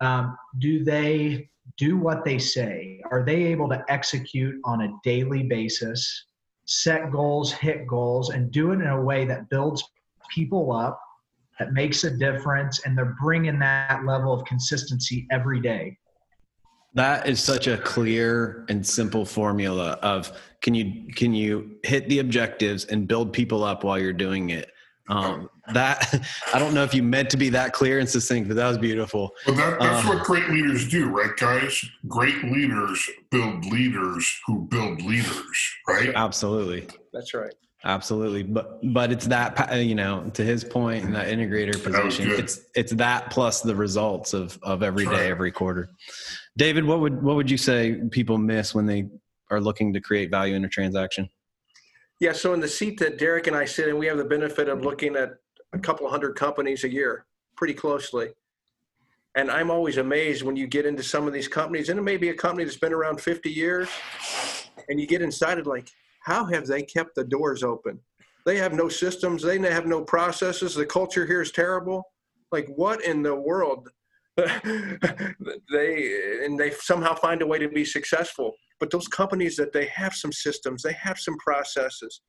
um, 0.00 0.36
do 0.60 0.82
they 0.82 1.50
do 1.76 1.98
what 1.98 2.24
they 2.24 2.38
say? 2.38 3.02
Are 3.10 3.22
they 3.22 3.44
able 3.44 3.68
to 3.68 3.84
execute 3.88 4.54
on 4.64 4.82
a 4.82 4.88
daily 5.02 5.42
basis? 5.42 6.26
Set 6.66 7.10
goals, 7.10 7.52
hit 7.52 7.86
goals, 7.86 8.30
and 8.30 8.50
do 8.50 8.72
it 8.72 8.76
in 8.76 8.86
a 8.86 9.00
way 9.00 9.24
that 9.26 9.48
builds 9.50 9.84
people 10.30 10.72
up 10.72 11.00
that 11.58 11.72
makes 11.72 12.04
a 12.04 12.10
difference 12.10 12.84
and 12.84 12.96
they're 12.96 13.16
bringing 13.20 13.58
that 13.60 14.04
level 14.04 14.32
of 14.32 14.44
consistency 14.44 15.26
every 15.30 15.60
day. 15.60 15.96
That 16.94 17.28
is 17.28 17.42
such 17.42 17.66
a 17.66 17.76
clear 17.78 18.64
and 18.68 18.86
simple 18.86 19.24
formula 19.24 19.98
of 20.02 20.32
can 20.60 20.74
you 20.74 21.12
can 21.12 21.34
you 21.34 21.76
hit 21.82 22.08
the 22.08 22.20
objectives 22.20 22.84
and 22.84 23.08
build 23.08 23.32
people 23.32 23.64
up 23.64 23.82
while 23.82 23.98
you're 23.98 24.12
doing 24.12 24.50
it 24.50 24.70
um, 25.08 25.48
that 25.72 26.22
I 26.54 26.58
don't 26.58 26.74
know 26.74 26.82
if 26.82 26.94
you 26.94 27.02
meant 27.02 27.30
to 27.30 27.36
be 27.36 27.48
that 27.50 27.72
clear 27.72 27.98
and 27.98 28.08
succinct, 28.08 28.48
but 28.48 28.56
that 28.56 28.68
was 28.68 28.78
beautiful. 28.78 29.32
Well, 29.46 29.56
that, 29.56 29.78
that's 29.78 30.08
um, 30.08 30.16
what 30.16 30.24
great 30.24 30.48
leaders 30.48 30.88
do, 30.88 31.08
right, 31.08 31.36
guys? 31.36 31.84
Great 32.08 32.42
leaders 32.44 33.08
build 33.30 33.66
leaders 33.66 34.40
who 34.46 34.66
build 34.68 35.02
leaders, 35.02 35.74
right? 35.88 36.12
Absolutely. 36.14 36.88
That's 37.12 37.34
right. 37.34 37.54
Absolutely, 37.86 38.42
but 38.42 38.80
but 38.94 39.12
it's 39.12 39.26
that 39.26 39.84
you 39.84 39.94
know 39.94 40.30
to 40.32 40.42
his 40.42 40.64
point 40.64 41.04
in 41.04 41.12
that 41.12 41.26
integrator 41.26 41.82
position, 41.82 42.30
it's 42.30 42.60
it's 42.74 42.92
that 42.92 43.30
plus 43.30 43.60
the 43.60 43.76
results 43.76 44.32
of 44.32 44.58
of 44.62 44.82
every 44.82 45.04
day, 45.04 45.30
every 45.30 45.52
quarter. 45.52 45.90
David, 46.56 46.86
what 46.86 47.00
would 47.00 47.22
what 47.22 47.36
would 47.36 47.50
you 47.50 47.58
say 47.58 48.00
people 48.10 48.38
miss 48.38 48.74
when 48.74 48.86
they 48.86 49.10
are 49.50 49.60
looking 49.60 49.92
to 49.92 50.00
create 50.00 50.30
value 50.30 50.54
in 50.54 50.64
a 50.64 50.68
transaction? 50.68 51.28
Yeah, 52.20 52.32
so 52.32 52.54
in 52.54 52.60
the 52.60 52.68
seat 52.68 52.98
that 53.00 53.18
Derrick 53.18 53.46
and 53.46 53.56
I 53.56 53.64
sit 53.64 53.88
in, 53.88 53.98
we 53.98 54.06
have 54.06 54.18
the 54.18 54.24
benefit 54.24 54.68
of 54.68 54.84
looking 54.84 55.16
at 55.16 55.34
a 55.72 55.78
couple 55.78 56.08
hundred 56.08 56.36
companies 56.36 56.84
a 56.84 56.88
year, 56.88 57.26
pretty 57.56 57.74
closely. 57.74 58.30
And 59.36 59.50
I'm 59.50 59.70
always 59.70 59.96
amazed 59.96 60.44
when 60.44 60.54
you 60.54 60.68
get 60.68 60.86
into 60.86 61.02
some 61.02 61.26
of 61.26 61.32
these 61.32 61.48
companies, 61.48 61.88
and 61.88 61.98
it 61.98 62.02
may 62.02 62.16
be 62.16 62.28
a 62.28 62.34
company 62.34 62.64
that's 62.64 62.76
been 62.76 62.92
around 62.92 63.20
50 63.20 63.50
years, 63.50 63.88
and 64.88 65.00
you 65.00 65.06
get 65.08 65.22
inside 65.22 65.58
it 65.58 65.66
like 65.66 65.90
how 66.24 66.44
have 66.46 66.66
they 66.66 66.82
kept 66.82 67.16
the 67.16 67.24
doors 67.24 67.62
open? 67.62 68.00
They 68.46 68.56
have 68.58 68.72
no 68.72 68.88
systems, 68.88 69.42
they 69.42 69.58
have 69.58 69.86
no 69.86 70.02
processes. 70.02 70.74
The 70.74 70.86
culture 70.86 71.26
here 71.26 71.42
is 71.42 71.50
terrible. 71.50 72.04
Like, 72.52 72.68
what 72.68 73.04
in 73.04 73.22
the 73.22 73.34
world? 73.34 73.88
they 75.72 76.44
and 76.44 76.58
they 76.58 76.70
somehow 76.70 77.14
find 77.14 77.42
a 77.42 77.46
way 77.46 77.58
to 77.58 77.68
be 77.68 77.84
successful. 77.84 78.52
But 78.80 78.90
those 78.90 79.08
companies 79.08 79.56
that 79.56 79.72
they 79.72 79.86
have 79.86 80.14
some 80.14 80.32
systems, 80.32 80.82
they 80.82 80.92
have 80.94 81.18
some 81.18 81.36
processes, 81.38 82.20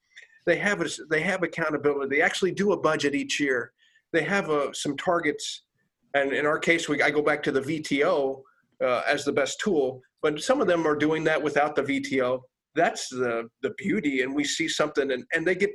they 0.46 0.58
have 0.58 0.82
a, 0.82 0.90
they 1.10 1.22
have 1.22 1.44
accountability. 1.44 2.16
They 2.16 2.22
actually 2.22 2.52
do 2.52 2.74
a 2.74 2.78
budget 2.78 3.16
each 3.16 3.40
year. 3.40 3.72
They 4.14 4.24
have 4.24 4.50
a, 4.50 4.70
uh, 4.70 4.74
some 4.74 4.96
targets, 4.98 5.64
and 6.14 6.32
in 6.32 6.46
our 6.46 6.60
case, 6.60 6.88
we 6.88 7.02
I 7.02 7.10
go 7.10 7.22
back 7.22 7.42
to 7.44 7.52
the 7.52 7.62
VTO 7.62 8.42
uh, 8.84 9.02
as 9.08 9.26
the 9.26 9.34
best 9.34 9.60
tool. 9.60 10.02
But 10.22 10.42
some 10.42 10.62
of 10.62 10.68
them 10.68 10.88
are 10.88 10.96
doing 10.96 11.24
that 11.26 11.42
without 11.42 11.76
the 11.76 11.84
VTO 11.84 12.42
that's 12.76 13.10
the 13.10 13.48
the 13.64 13.74
beauty 13.78 14.22
and 14.22 14.36
we 14.36 14.44
see 14.44 14.68
something 14.68 15.12
and, 15.12 15.24
and 15.34 15.48
they 15.48 15.56
get 15.56 15.72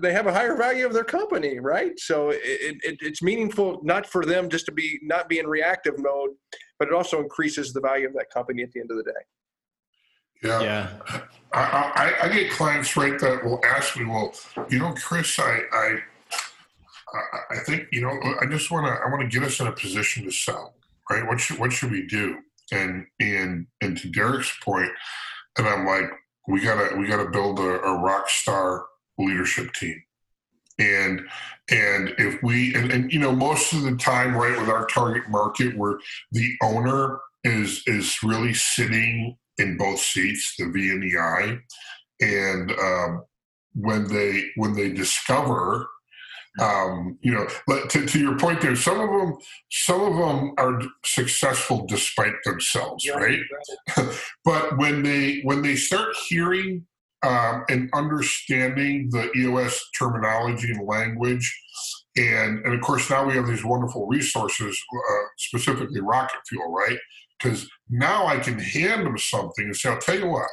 they 0.00 0.12
have 0.12 0.26
a 0.26 0.32
higher 0.32 0.56
value 0.56 0.84
of 0.86 0.92
their 0.92 1.04
company 1.04 1.58
right 1.58 1.98
so 1.98 2.30
it, 2.30 2.40
it, 2.42 2.98
it's 3.00 3.22
meaningful 3.22 3.80
not 3.82 4.06
for 4.06 4.24
them 4.24 4.48
just 4.48 4.66
to 4.66 4.72
be 4.72 4.98
not 5.02 5.28
be 5.28 5.38
in 5.38 5.46
reactive 5.46 5.94
mode 5.98 6.30
but 6.78 6.88
it 6.88 6.94
also 6.94 7.20
increases 7.20 7.72
the 7.72 7.80
value 7.80 8.06
of 8.06 8.12
that 8.12 8.30
company 8.30 8.62
at 8.62 8.70
the 8.72 8.80
end 8.80 8.90
of 8.90 8.96
the 8.96 9.04
day 9.04 9.10
yeah, 10.42 10.62
yeah. 10.62 10.90
I, 11.52 11.60
I, 12.20 12.26
I 12.26 12.28
get 12.28 12.50
clients 12.50 12.96
right 12.96 13.18
that 13.20 13.44
will 13.44 13.60
ask 13.64 13.96
me 13.96 14.04
well 14.04 14.34
you 14.68 14.78
know 14.78 14.92
chris 14.94 15.38
i 15.38 15.60
i 15.72 15.98
I 17.50 17.58
think 17.66 17.88
you 17.92 18.02
know. 18.02 18.18
I 18.40 18.46
just 18.46 18.70
want 18.70 18.86
to. 18.86 18.92
I 18.92 19.10
want 19.10 19.22
to 19.22 19.28
get 19.28 19.46
us 19.46 19.60
in 19.60 19.66
a 19.66 19.72
position 19.72 20.24
to 20.24 20.30
sell. 20.30 20.74
Right? 21.10 21.26
What 21.26 21.40
should 21.40 21.58
What 21.58 21.72
should 21.72 21.90
we 21.90 22.06
do? 22.06 22.38
And 22.72 23.06
and 23.18 23.66
and 23.80 23.98
to 23.98 24.08
Derrick's 24.08 24.56
point, 24.62 24.90
and 25.58 25.66
I'm 25.66 25.86
like, 25.86 26.08
we 26.46 26.60
gotta 26.60 26.96
we 26.96 27.06
gotta 27.06 27.28
build 27.30 27.58
a, 27.58 27.80
a 27.82 28.00
rock 28.00 28.28
star 28.28 28.86
leadership 29.18 29.72
team. 29.74 30.02
And 30.78 31.20
and 31.70 32.14
if 32.18 32.42
we 32.42 32.74
and, 32.74 32.90
and 32.90 33.12
you 33.12 33.18
know 33.18 33.32
most 33.32 33.72
of 33.72 33.82
the 33.82 33.96
time, 33.96 34.34
right, 34.34 34.58
with 34.58 34.70
our 34.70 34.86
target 34.86 35.28
market, 35.28 35.76
where 35.76 35.98
the 36.32 36.50
owner 36.62 37.20
is 37.44 37.82
is 37.86 38.22
really 38.22 38.54
sitting 38.54 39.36
in 39.58 39.76
both 39.76 40.00
seats, 40.00 40.54
the 40.58 40.70
V 40.70 40.90
and 40.90 41.02
the 41.02 41.18
I, 41.18 41.58
and 42.20 42.72
um, 42.72 43.24
when 43.74 44.08
they 44.08 44.50
when 44.56 44.74
they 44.74 44.90
discover 44.90 45.86
um, 46.58 47.18
you 47.22 47.32
know, 47.32 47.46
but 47.66 47.88
to, 47.90 48.04
to, 48.06 48.18
your 48.18 48.36
point 48.36 48.60
there, 48.60 48.74
some 48.74 49.00
of 49.00 49.08
them, 49.08 49.38
some 49.70 50.00
of 50.00 50.16
them 50.16 50.52
are 50.58 50.82
successful 51.04 51.86
despite 51.86 52.34
themselves, 52.44 53.04
yeah, 53.04 53.14
right? 53.14 53.40
right. 53.96 54.18
but 54.44 54.76
when 54.76 55.02
they 55.02 55.40
when 55.44 55.62
they 55.62 55.76
start 55.76 56.14
hearing 56.28 56.86
um, 57.22 57.64
and 57.68 57.90
understanding 57.92 59.08
the 59.10 59.30
EOS 59.36 59.80
terminology 59.98 60.70
and 60.70 60.86
language, 60.86 61.46
And, 62.16 62.64
and 62.64 62.74
of 62.74 62.80
course, 62.80 63.08
now 63.08 63.24
we 63.26 63.34
have 63.34 63.46
these 63.46 63.64
wonderful 63.64 64.06
resources, 64.06 64.82
uh, 64.94 65.24
specifically 65.38 66.00
rocket 66.00 66.40
fuel, 66.48 66.72
right? 66.72 66.98
Because 67.38 67.68
now 67.88 68.26
I 68.26 68.38
can 68.38 68.58
hand 68.58 69.06
them 69.06 69.18
something 69.18 69.66
and 69.66 69.76
say, 69.76 69.90
I'll 69.90 69.98
tell 69.98 70.18
you 70.18 70.28
what, 70.28 70.48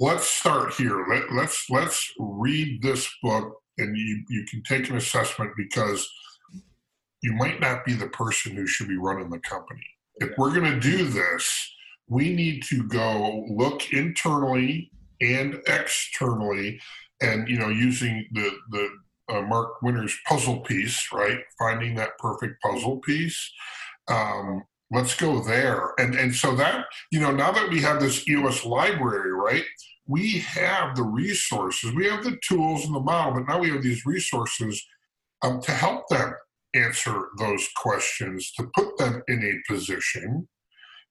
let's 0.00 0.26
start 0.26 0.74
here. 0.74 1.06
Let, 1.08 1.32
let's 1.32 1.66
let's 1.70 2.12
read 2.18 2.82
this 2.82 3.08
book, 3.22 3.54
and 3.78 3.96
you 3.96 4.24
you 4.28 4.44
can 4.50 4.62
take 4.62 4.90
an 4.90 4.96
assessment 4.96 5.52
because 5.56 6.06
you 7.22 7.32
might 7.32 7.60
not 7.60 7.84
be 7.84 7.94
the 7.94 8.08
person 8.08 8.54
who 8.54 8.66
should 8.66 8.88
be 8.88 8.96
running 8.98 9.30
the 9.30 9.38
company. 9.40 9.86
If 10.16 10.30
we're 10.36 10.54
going 10.54 10.70
to 10.72 10.80
do 10.80 11.04
this, 11.04 11.74
we 12.08 12.34
need 12.34 12.62
to 12.64 12.84
go 12.84 13.46
look 13.48 13.92
internally 13.92 14.90
and 15.20 15.60
externally, 15.66 16.80
and 17.20 17.48
you 17.48 17.58
know, 17.58 17.68
using 17.68 18.26
the 18.32 18.50
the 18.70 18.88
uh, 19.28 19.42
Mark 19.42 19.80
Winters' 19.82 20.16
puzzle 20.26 20.60
piece, 20.60 21.08
right? 21.12 21.38
Finding 21.58 21.94
that 21.96 22.18
perfect 22.18 22.60
puzzle 22.62 22.98
piece. 22.98 23.50
Um, 24.08 24.64
let's 24.90 25.14
go 25.16 25.40
there 25.42 25.92
and 25.98 26.14
and 26.14 26.34
so 26.34 26.54
that 26.54 26.86
you 27.10 27.18
know 27.18 27.30
now 27.30 27.50
that 27.50 27.68
we 27.70 27.80
have 27.80 28.00
this 28.00 28.26
eos 28.28 28.64
library 28.64 29.32
right 29.32 29.64
we 30.06 30.38
have 30.38 30.94
the 30.94 31.02
resources 31.02 31.94
we 31.94 32.06
have 32.06 32.22
the 32.22 32.38
tools 32.46 32.84
and 32.84 32.94
the 32.94 33.00
model 33.00 33.34
but 33.34 33.48
now 33.48 33.58
we 33.58 33.70
have 33.70 33.82
these 33.82 34.04
resources 34.06 34.82
um, 35.42 35.60
to 35.60 35.72
help 35.72 36.06
them 36.08 36.34
answer 36.74 37.28
those 37.38 37.68
questions 37.76 38.52
to 38.52 38.68
put 38.74 38.96
them 38.98 39.22
in 39.28 39.42
a 39.42 39.72
position 39.72 40.46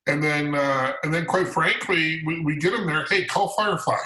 and 0.07 0.23
then 0.23 0.55
uh, 0.55 0.93
and 1.03 1.13
then 1.13 1.25
quite 1.25 1.47
frankly 1.47 2.21
we, 2.25 2.41
we 2.41 2.57
get 2.57 2.71
them 2.71 2.85
there 2.87 3.05
hey 3.09 3.25
call 3.25 3.49
firefly. 3.49 3.97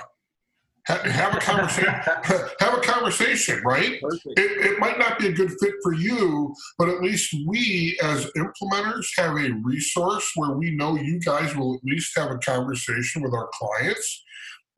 Have 0.85 1.35
a 1.35 1.39
conversation 1.39 1.89
have 2.59 2.77
a 2.77 2.81
conversation 2.81 3.61
right? 3.65 3.99
It, 4.01 4.65
it 4.65 4.79
might 4.79 4.97
not 4.97 5.19
be 5.19 5.27
a 5.27 5.33
good 5.33 5.51
fit 5.61 5.73
for 5.83 5.93
you 5.93 6.53
but 6.77 6.87
at 6.87 7.01
least 7.01 7.35
we 7.45 7.97
as 8.01 8.31
implementers 8.37 9.05
have 9.17 9.35
a 9.35 9.51
resource 9.63 10.31
where 10.35 10.51
we 10.51 10.71
know 10.71 10.95
you 10.95 11.19
guys 11.19 11.53
will 11.55 11.75
at 11.75 11.81
least 11.83 12.17
have 12.17 12.31
a 12.31 12.37
conversation 12.37 13.21
with 13.21 13.33
our 13.33 13.49
clients 13.53 14.23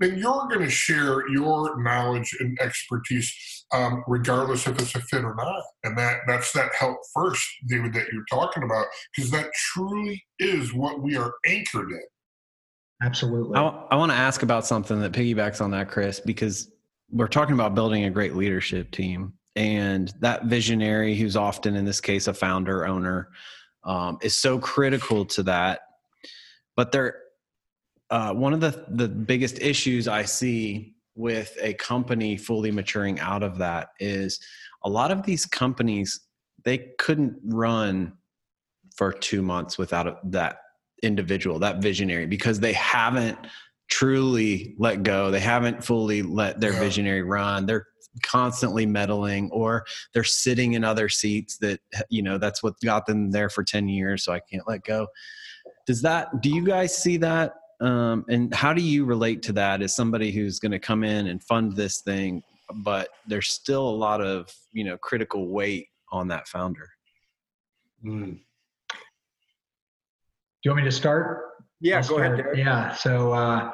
and 0.02 0.18
you're 0.18 0.48
going 0.48 0.62
to 0.62 0.70
share 0.70 1.28
your 1.30 1.82
knowledge 1.82 2.36
and 2.40 2.58
expertise 2.62 3.66
um, 3.74 4.04
regardless 4.08 4.66
if 4.68 4.80
it's 4.80 4.96
a 4.96 5.02
fit 5.02 5.24
or 5.24 5.36
not 5.36 5.62
and 5.84 5.98
that 5.98 6.18
that's 6.28 6.52
that 6.54 6.72
help 6.78 6.98
first 7.14 7.46
david 7.68 7.94
that 7.94 8.08
you're 8.12 8.26
talking 8.30 8.64
about 8.64 8.86
because 9.16 9.32
that 9.32 9.50
truly 9.74 10.24
is 10.40 10.74
what 10.74 11.02
we 11.02 11.16
are 11.16 11.34
anchored 11.46 11.92
in 11.92 12.02
Absolutely. 13.02 13.56
I, 13.58 13.68
I 13.92 13.96
want 13.96 14.12
to 14.12 14.18
ask 14.18 14.44
about 14.44 14.66
something 14.66 15.00
that 15.00 15.14
piggybacks 15.14 15.62
on 15.62 15.72
that, 15.72 15.90
Chris, 15.90 16.20
because 16.20 16.70
we're 17.10 17.28
talking 17.28 17.54
about 17.54 17.74
building 17.74 18.04
a 18.04 18.10
great 18.10 18.36
leadership 18.36 18.92
team. 18.92 19.34
And 19.56 20.14
that 20.20 20.46
visionary, 20.46 21.16
who's 21.16 21.36
often 21.36 21.76
in 21.76 21.86
this 21.86 22.02
case 22.02 22.28
a 22.28 22.34
founder, 22.34 22.86
owner, 22.86 23.30
um, 23.84 24.18
is 24.22 24.38
so 24.38 24.60
critical 24.60 25.26
to 25.26 25.44
that. 25.44 25.82
But 26.76 26.92
there, 26.92 27.16
uh, 28.10 28.34
one 28.34 28.54
of 28.54 28.60
the, 28.60 28.86
the 28.90 29.08
biggest 29.08 29.62
issues 29.62 30.08
I 30.08 30.24
see 30.24 30.96
with 31.16 31.58
a 31.62 31.74
company 31.74 32.38
fully 32.38 32.72
maturing 32.72 33.20
out 33.20 33.44
of 33.44 33.58
that 33.58 33.90
is 34.00 34.40
a 34.84 34.90
lot 34.90 35.12
of 35.12 35.24
these 35.24 35.46
companies, 35.46 36.22
they 36.64 36.92
couldn't 36.98 37.38
run 37.44 38.14
for 38.96 39.12
two 39.12 39.42
months 39.42 39.78
without 39.78 40.32
that 40.32 40.58
individual, 41.04 41.60
that 41.60 41.82
visionary, 41.82 42.26
because 42.26 42.60
they 42.60 42.74
haven't 42.74 43.38
truly 43.90 44.76
let 44.78 45.04
go. 45.04 45.32
They 45.32 45.40
haven't 45.40 45.84
fully 45.84 46.22
let 46.22 46.60
their 46.60 46.74
yeah. 46.74 46.80
visionary 46.80 47.24
run. 47.24 47.66
They're 47.66 47.86
constantly 48.24 48.86
meddling 48.86 49.50
or 49.52 49.86
they're 50.14 50.24
sitting 50.24 50.74
in 50.74 50.84
other 50.84 51.10
seats 51.10 51.58
that, 51.58 51.80
you 52.10 52.22
know, 52.22 52.38
that's 52.38 52.64
what 52.64 52.80
got 52.84 53.06
them 53.06 53.32
there 53.32 53.50
for 53.50 53.64
10 53.64 53.88
years. 53.88 54.24
So 54.24 54.34
I 54.34 54.40
can't 54.40 54.68
let 54.68 54.84
go. 54.84 55.08
Does 55.86 56.02
that, 56.04 56.42
do 56.42 56.50
you 56.50 56.64
guys 56.64 56.96
see 56.96 57.18
that? 57.18 57.54
Um, 57.82 58.26
and 58.28 58.54
how 58.54 58.74
do 58.74 58.82
you 58.82 59.06
relate 59.06 59.42
to 59.44 59.54
that 59.54 59.82
as 59.82 59.96
somebody 59.96 60.32
who's 60.32 60.60
going 60.60 60.74
to 60.74 60.80
come 60.80 61.04
in 61.04 61.28
and 61.28 61.42
fund 61.42 61.76
this 61.76 62.02
thing, 62.02 62.44
but 62.84 63.10
there's 63.28 63.50
still 63.50 63.88
a 63.88 63.90
lot 63.90 64.22
of, 64.22 64.54
you 64.74 64.84
know, 64.84 64.98
critical 64.98 65.48
weight 65.48 65.88
on 66.12 66.28
that 66.28 66.48
founder? 66.48 66.90
Mm 68.06 68.40
do 70.62 70.68
you 70.68 70.72
want 70.72 70.84
me 70.84 70.90
to 70.90 70.96
start? 70.96 71.46
Yeah, 71.80 71.98
I'll 71.98 72.02
go 72.02 72.16
start. 72.16 72.26
ahead. 72.26 72.38
Derrick. 72.38 72.58
Yeah. 72.58 72.94
So 72.94 73.32
uh, 73.32 73.72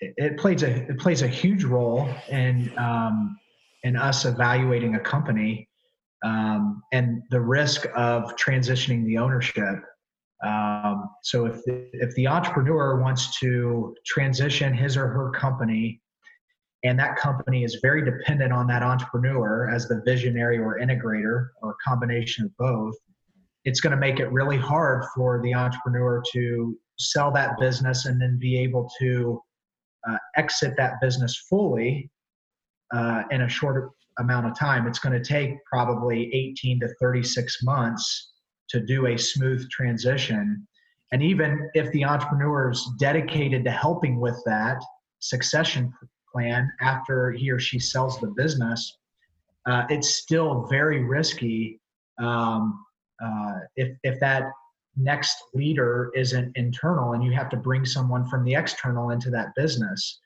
it, 0.00 0.14
it, 0.16 0.36
plays 0.36 0.64
a 0.64 0.70
it 0.70 0.98
plays 0.98 1.22
a 1.22 1.28
huge 1.28 1.62
role 1.62 2.12
in 2.28 2.76
um, 2.76 3.38
in 3.84 3.94
us 3.94 4.24
evaluating 4.24 4.96
a 4.96 5.00
company 5.00 5.68
um, 6.24 6.82
and 6.92 7.22
the 7.30 7.40
risk 7.40 7.86
of 7.94 8.34
transitioning 8.36 9.04
the 9.04 9.18
ownership. 9.18 9.76
Um, 10.44 11.08
so 11.22 11.46
if 11.46 11.64
the, 11.64 11.88
if 11.92 12.14
the 12.14 12.26
entrepreneur 12.26 13.00
wants 13.00 13.38
to 13.40 13.94
transition 14.04 14.74
his 14.74 14.96
or 14.96 15.08
her 15.08 15.30
company, 15.30 16.00
and 16.84 16.98
that 16.98 17.16
company 17.16 17.64
is 17.64 17.78
very 17.82 18.04
dependent 18.04 18.52
on 18.52 18.66
that 18.66 18.82
entrepreneur 18.82 19.70
as 19.70 19.88
the 19.88 20.02
visionary 20.04 20.58
or 20.58 20.78
integrator 20.78 21.48
or 21.62 21.70
a 21.70 21.88
combination 21.88 22.44
of 22.44 22.56
both, 22.58 22.94
it's 23.64 23.80
going 23.80 23.92
to 23.92 23.96
make 23.96 24.20
it 24.20 24.30
really 24.30 24.58
hard 24.58 25.04
for 25.14 25.40
the 25.42 25.54
entrepreneur 25.54 26.22
to 26.32 26.78
sell 26.98 27.32
that 27.32 27.58
business 27.58 28.06
and 28.06 28.20
then 28.20 28.38
be 28.38 28.58
able 28.58 28.88
to 29.00 29.40
uh, 30.08 30.18
exit 30.36 30.74
that 30.76 31.00
business 31.00 31.46
fully 31.48 32.10
uh, 32.94 33.22
in 33.30 33.42
a 33.42 33.48
short 33.48 33.90
amount 34.18 34.46
of 34.46 34.56
time. 34.56 34.86
It's 34.86 35.00
going 35.00 35.20
to 35.20 35.26
take 35.26 35.56
probably 35.64 36.32
18 36.32 36.80
to 36.80 36.88
36 37.00 37.62
months 37.64 38.34
to 38.70 38.80
do 38.80 39.06
a 39.06 39.16
smooth 39.16 39.68
transition. 39.70 40.66
And 41.12 41.22
even 41.22 41.70
if 41.74 41.90
the 41.92 42.04
entrepreneur 42.04 42.70
is 42.70 42.88
dedicated 42.98 43.64
to 43.64 43.70
helping 43.70 44.20
with 44.20 44.40
that 44.46 44.82
succession 45.20 45.92
plan 46.32 46.70
after 46.80 47.30
he 47.32 47.50
or 47.50 47.58
she 47.58 47.78
sells 47.78 48.20
the 48.20 48.28
business, 48.28 48.98
uh, 49.66 49.84
it's 49.88 50.14
still 50.16 50.66
very 50.66 51.04
risky 51.04 51.80
um, 52.18 52.84
uh, 53.22 53.54
if 53.76 53.96
if 54.02 54.20
that 54.20 54.50
next 54.96 55.36
leader 55.54 56.10
isn't 56.14 56.56
internal 56.56 57.12
and 57.12 57.22
you 57.22 57.32
have 57.32 57.50
to 57.50 57.56
bring 57.56 57.84
someone 57.84 58.26
from 58.26 58.44
the 58.44 58.54
external 58.54 59.10
into 59.10 59.30
that 59.30 59.54
business 59.54 60.20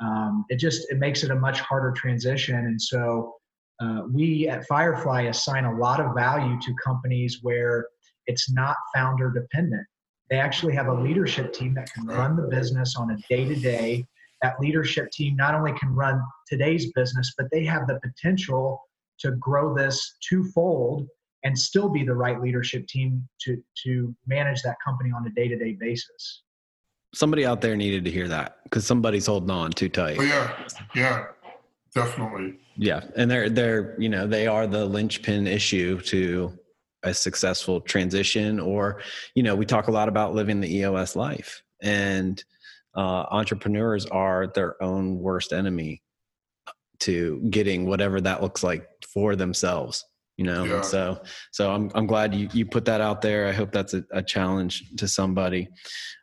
um, 0.00 0.44
it 0.48 0.56
just 0.56 0.90
it 0.90 0.98
makes 0.98 1.24
it 1.24 1.30
a 1.30 1.34
much 1.34 1.60
harder 1.60 1.90
transition 1.90 2.56
and 2.56 2.80
so 2.80 3.34
uh, 3.80 4.02
we 4.10 4.48
at 4.48 4.66
firefly 4.66 5.22
assign 5.22 5.64
a 5.64 5.78
lot 5.78 6.00
of 6.00 6.14
value 6.14 6.58
to 6.60 6.74
companies 6.84 7.40
where 7.42 7.86
it's 8.26 8.50
not 8.50 8.76
founder 8.94 9.30
dependent. 9.30 9.86
They 10.30 10.38
actually 10.38 10.74
have 10.74 10.86
a 10.86 10.94
leadership 10.94 11.52
team 11.52 11.74
that 11.74 11.92
can 11.92 12.06
run 12.06 12.36
the 12.36 12.48
business 12.48 12.96
on 12.96 13.10
a 13.10 13.16
day 13.28 13.44
to 13.44 13.56
day 13.56 14.06
that 14.42 14.58
leadership 14.60 15.10
team 15.10 15.36
not 15.36 15.54
only 15.54 15.72
can 15.72 15.94
run 15.94 16.20
today's 16.46 16.92
business 16.92 17.32
but 17.38 17.46
they 17.50 17.64
have 17.64 17.86
the 17.86 17.98
potential 18.00 18.80
to 19.20 19.32
grow 19.32 19.74
this 19.74 20.16
twofold 20.28 21.06
and 21.44 21.58
still 21.58 21.88
be 21.88 22.04
the 22.04 22.14
right 22.14 22.40
leadership 22.40 22.86
team 22.86 23.26
to 23.40 23.62
to 23.84 24.14
manage 24.26 24.62
that 24.62 24.76
company 24.84 25.10
on 25.10 25.26
a 25.26 25.30
day-to-day 25.30 25.76
basis. 25.80 26.42
Somebody 27.14 27.44
out 27.44 27.60
there 27.60 27.76
needed 27.76 28.04
to 28.04 28.10
hear 28.10 28.28
that 28.28 28.58
because 28.64 28.86
somebody's 28.86 29.26
holding 29.26 29.50
on 29.50 29.70
too 29.70 29.88
tight. 29.88 30.16
Oh, 30.18 30.22
yeah. 30.22 30.66
Yeah 30.94 31.24
definitely. 31.94 32.58
Yeah 32.76 33.02
and 33.16 33.30
they're 33.30 33.50
they're 33.50 34.00
you 34.00 34.08
know 34.08 34.26
they 34.26 34.46
are 34.46 34.66
the 34.66 34.84
linchpin 34.84 35.46
issue 35.46 36.00
to 36.00 36.58
a 37.02 37.12
successful 37.12 37.80
transition 37.80 38.60
or 38.60 39.00
you 39.34 39.42
know 39.42 39.54
we 39.54 39.66
talk 39.66 39.88
a 39.88 39.92
lot 39.92 40.08
about 40.08 40.34
living 40.34 40.60
the 40.60 40.76
eos 40.76 41.16
life 41.16 41.62
and 41.82 42.44
uh, 42.94 43.24
entrepreneurs 43.30 44.06
are 44.06 44.46
their 44.48 44.80
own 44.82 45.18
worst 45.18 45.52
enemy 45.52 46.02
to 47.00 47.40
getting 47.50 47.86
whatever 47.86 48.20
that 48.20 48.42
looks 48.42 48.62
like 48.62 48.86
for 49.12 49.34
themselves 49.34 50.04
you 50.36 50.44
know? 50.44 50.64
Yeah. 50.64 50.80
so 50.80 51.20
so 51.50 51.72
i'm 51.72 51.90
i'm 51.94 52.06
glad 52.06 52.34
you 52.34 52.48
you 52.52 52.64
put 52.64 52.84
that 52.86 53.00
out 53.00 53.20
there. 53.20 53.46
I 53.46 53.52
hope 53.52 53.70
that's 53.72 53.94
a, 53.94 54.04
a 54.12 54.22
challenge 54.22 54.84
to 54.96 55.06
somebody. 55.06 55.68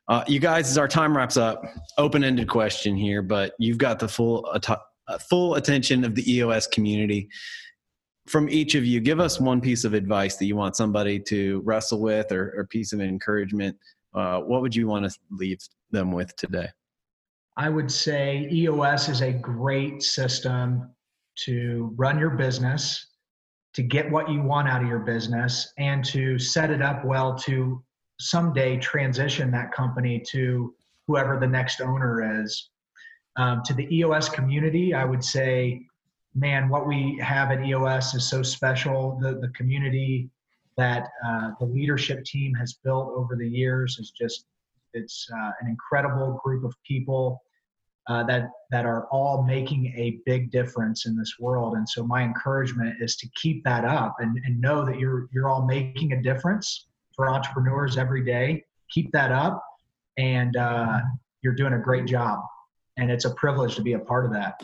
Uh, 0.07 0.23
you 0.27 0.39
guys 0.39 0.71
as 0.71 0.77
our 0.77 0.87
time 0.87 1.15
wraps 1.15 1.37
up 1.37 1.63
open-ended 1.97 2.49
question 2.49 2.95
here 2.95 3.21
but 3.21 3.53
you've 3.59 3.77
got 3.77 3.99
the 3.99 4.07
full 4.07 4.49
uh, 4.51 4.77
full 5.17 5.55
attention 5.55 6.03
of 6.03 6.13
the 6.13 6.31
eos 6.31 6.67
community 6.67 7.29
from 8.27 8.47
each 8.49 8.75
of 8.75 8.85
you. 8.85 8.99
Give 8.99 9.19
us 9.19 9.39
one 9.39 9.59
piece 9.59 9.83
of 9.83 9.93
advice 9.93 10.35
that 10.37 10.45
you 10.45 10.55
want 10.55 10.75
somebody 10.75 11.19
to 11.21 11.61
wrestle 11.65 11.99
with 11.99 12.31
or, 12.31 12.49
a 12.59 12.67
piece 12.67 12.93
of 12.93 13.01
encouragement. 13.01 13.75
Uh, 14.13 14.39
what 14.41 14.61
would 14.61 14.75
you 14.75 14.87
want 14.87 15.09
to 15.09 15.17
leave 15.31 15.59
them 15.89 16.11
with 16.11 16.35
today? 16.35 16.67
I 17.57 17.69
would 17.69 17.91
say 17.91 18.47
eos 18.51 19.09
is 19.09 19.21
a 19.21 19.31
great 19.31 20.03
system 20.03 20.91
to 21.45 21.91
run 21.95 22.19
your 22.19 22.31
business 22.31 23.07
to 23.73 23.83
get 23.83 24.09
what 24.09 24.29
you 24.29 24.41
want 24.41 24.67
out 24.67 24.81
of 24.81 24.87
your 24.87 24.99
business 24.99 25.71
and 25.77 26.03
to 26.03 26.39
set 26.39 26.71
it 26.71 26.81
up 26.81 27.05
well 27.05 27.35
to 27.39 27.83
someday 28.19 28.77
transition 28.77 29.51
that 29.51 29.71
company 29.71 30.21
to 30.31 30.73
whoever 31.07 31.39
the 31.39 31.47
next 31.47 31.81
owner 31.81 32.43
is. 32.43 32.69
Um, 33.39 33.63
to 33.63 33.73
the 33.73 33.87
EOS 33.95 34.29
community, 34.29 34.93
I 34.93 35.05
would 35.05 35.23
say 35.23 35.87
man, 36.35 36.69
what 36.69 36.87
we 36.87 37.19
have 37.21 37.51
at 37.51 37.65
EOS 37.65 38.13
is 38.13 38.29
so 38.29 38.43
special. 38.43 39.17
The, 39.21 39.35
the 39.35 39.49
community 39.49 40.29
that 40.77 41.09
uh, 41.25 41.51
the 41.59 41.65
leadership 41.65 42.23
team 42.23 42.53
has 42.55 42.73
built 42.73 43.11
over 43.15 43.35
the 43.35 43.47
years 43.47 43.97
is 43.99 44.11
just, 44.11 44.45
it's 44.93 45.27
uh, 45.33 45.51
an 45.61 45.67
incredible 45.67 46.39
group 46.43 46.63
of 46.63 46.73
people 46.87 47.41
uh, 48.07 48.23
that, 48.23 48.49
that 48.71 48.85
are 48.85 49.07
all 49.07 49.43
making 49.43 49.93
a 49.97 50.19
big 50.25 50.51
difference 50.51 51.05
in 51.05 51.15
this 51.15 51.35
world. 51.39 51.75
And 51.75 51.87
so 51.87 52.03
my 52.03 52.23
encouragement 52.23 52.95
is 53.01 53.15
to 53.17 53.29
keep 53.35 53.63
that 53.65 53.85
up 53.85 54.15
and, 54.19 54.39
and 54.45 54.59
know 54.59 54.85
that 54.85 54.97
you're, 54.97 55.27
you're 55.31 55.49
all 55.49 55.65
making 55.65 56.13
a 56.13 56.21
difference 56.21 56.87
for 57.15 57.29
entrepreneurs 57.29 57.97
every 57.97 58.23
day. 58.23 58.63
Keep 58.89 59.11
that 59.11 59.31
up 59.31 59.63
and 60.17 60.55
uh, 60.55 61.01
you're 61.41 61.53
doing 61.53 61.73
a 61.73 61.79
great 61.79 62.05
job. 62.05 62.39
And 62.99 63.09
it's 63.09 63.23
a 63.23 63.29
privilege 63.29 63.75
to 63.75 63.81
be 63.81 63.93
a 63.93 63.99
part 63.99 64.25
of 64.25 64.33
that. 64.33 64.61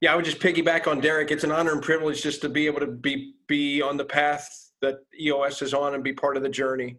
Yeah, 0.00 0.12
I 0.12 0.16
would 0.16 0.24
just 0.24 0.40
piggyback 0.40 0.88
on 0.88 1.00
Derrick. 1.00 1.30
It's 1.30 1.44
an 1.44 1.52
honor 1.52 1.72
and 1.72 1.80
privilege 1.80 2.22
just 2.22 2.42
to 2.42 2.48
be 2.48 2.66
able 2.66 2.80
to 2.80 2.86
be 2.86 3.34
be 3.46 3.80
on 3.80 3.96
the 3.96 4.04
path 4.04 4.72
that 4.82 4.96
EOS 5.18 5.62
is 5.62 5.72
on 5.72 5.94
and 5.94 6.02
be 6.02 6.12
part 6.12 6.36
of 6.36 6.42
the 6.42 6.48
journey. 6.48 6.96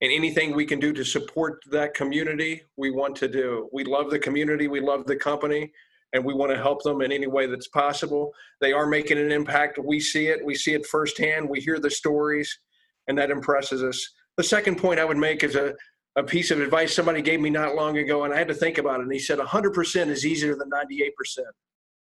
And 0.00 0.10
anything 0.10 0.54
we 0.54 0.64
can 0.64 0.80
do 0.80 0.92
to 0.92 1.04
support 1.04 1.60
that 1.70 1.92
community, 1.92 2.62
we 2.76 2.90
want 2.90 3.14
to 3.16 3.28
do. 3.28 3.68
We 3.72 3.84
love 3.84 4.10
the 4.10 4.18
community, 4.18 4.68
we 4.68 4.80
love 4.80 5.06
the 5.06 5.16
company, 5.16 5.72
and 6.14 6.24
we 6.24 6.34
want 6.34 6.50
to 6.52 6.58
help 6.58 6.82
them 6.82 7.02
in 7.02 7.12
any 7.12 7.26
way 7.26 7.46
that's 7.46 7.68
possible. 7.68 8.32
They 8.60 8.72
are 8.72 8.86
making 8.86 9.18
an 9.18 9.30
impact. 9.30 9.78
We 9.78 10.00
see 10.00 10.28
it, 10.28 10.44
we 10.44 10.54
see 10.54 10.74
it 10.74 10.86
firsthand, 10.86 11.48
we 11.48 11.60
hear 11.60 11.78
the 11.78 11.90
stories, 11.90 12.58
and 13.06 13.18
that 13.18 13.30
impresses 13.30 13.82
us. 13.82 14.08
The 14.36 14.44
second 14.44 14.78
point 14.78 15.00
I 15.00 15.04
would 15.04 15.16
make 15.16 15.42
is 15.42 15.56
a, 15.56 15.74
a 16.18 16.22
piece 16.24 16.50
of 16.50 16.60
advice 16.60 16.92
somebody 16.92 17.22
gave 17.22 17.40
me 17.40 17.48
not 17.48 17.76
long 17.76 17.96
ago, 17.98 18.24
and 18.24 18.34
I 18.34 18.38
had 18.38 18.48
to 18.48 18.54
think 18.54 18.78
about 18.78 18.98
it. 18.98 19.04
And 19.04 19.12
he 19.12 19.20
said 19.20 19.38
100% 19.38 20.08
is 20.08 20.26
easier 20.26 20.56
than 20.56 20.68
98%. 20.68 21.10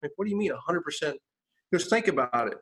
Like, 0.04 0.12
what 0.16 0.26
do 0.26 0.32
you 0.32 0.38
mean 0.38 0.52
100%? 0.52 1.14
Just 1.74 1.90
think 1.90 2.08
about 2.08 2.48
it. 2.48 2.58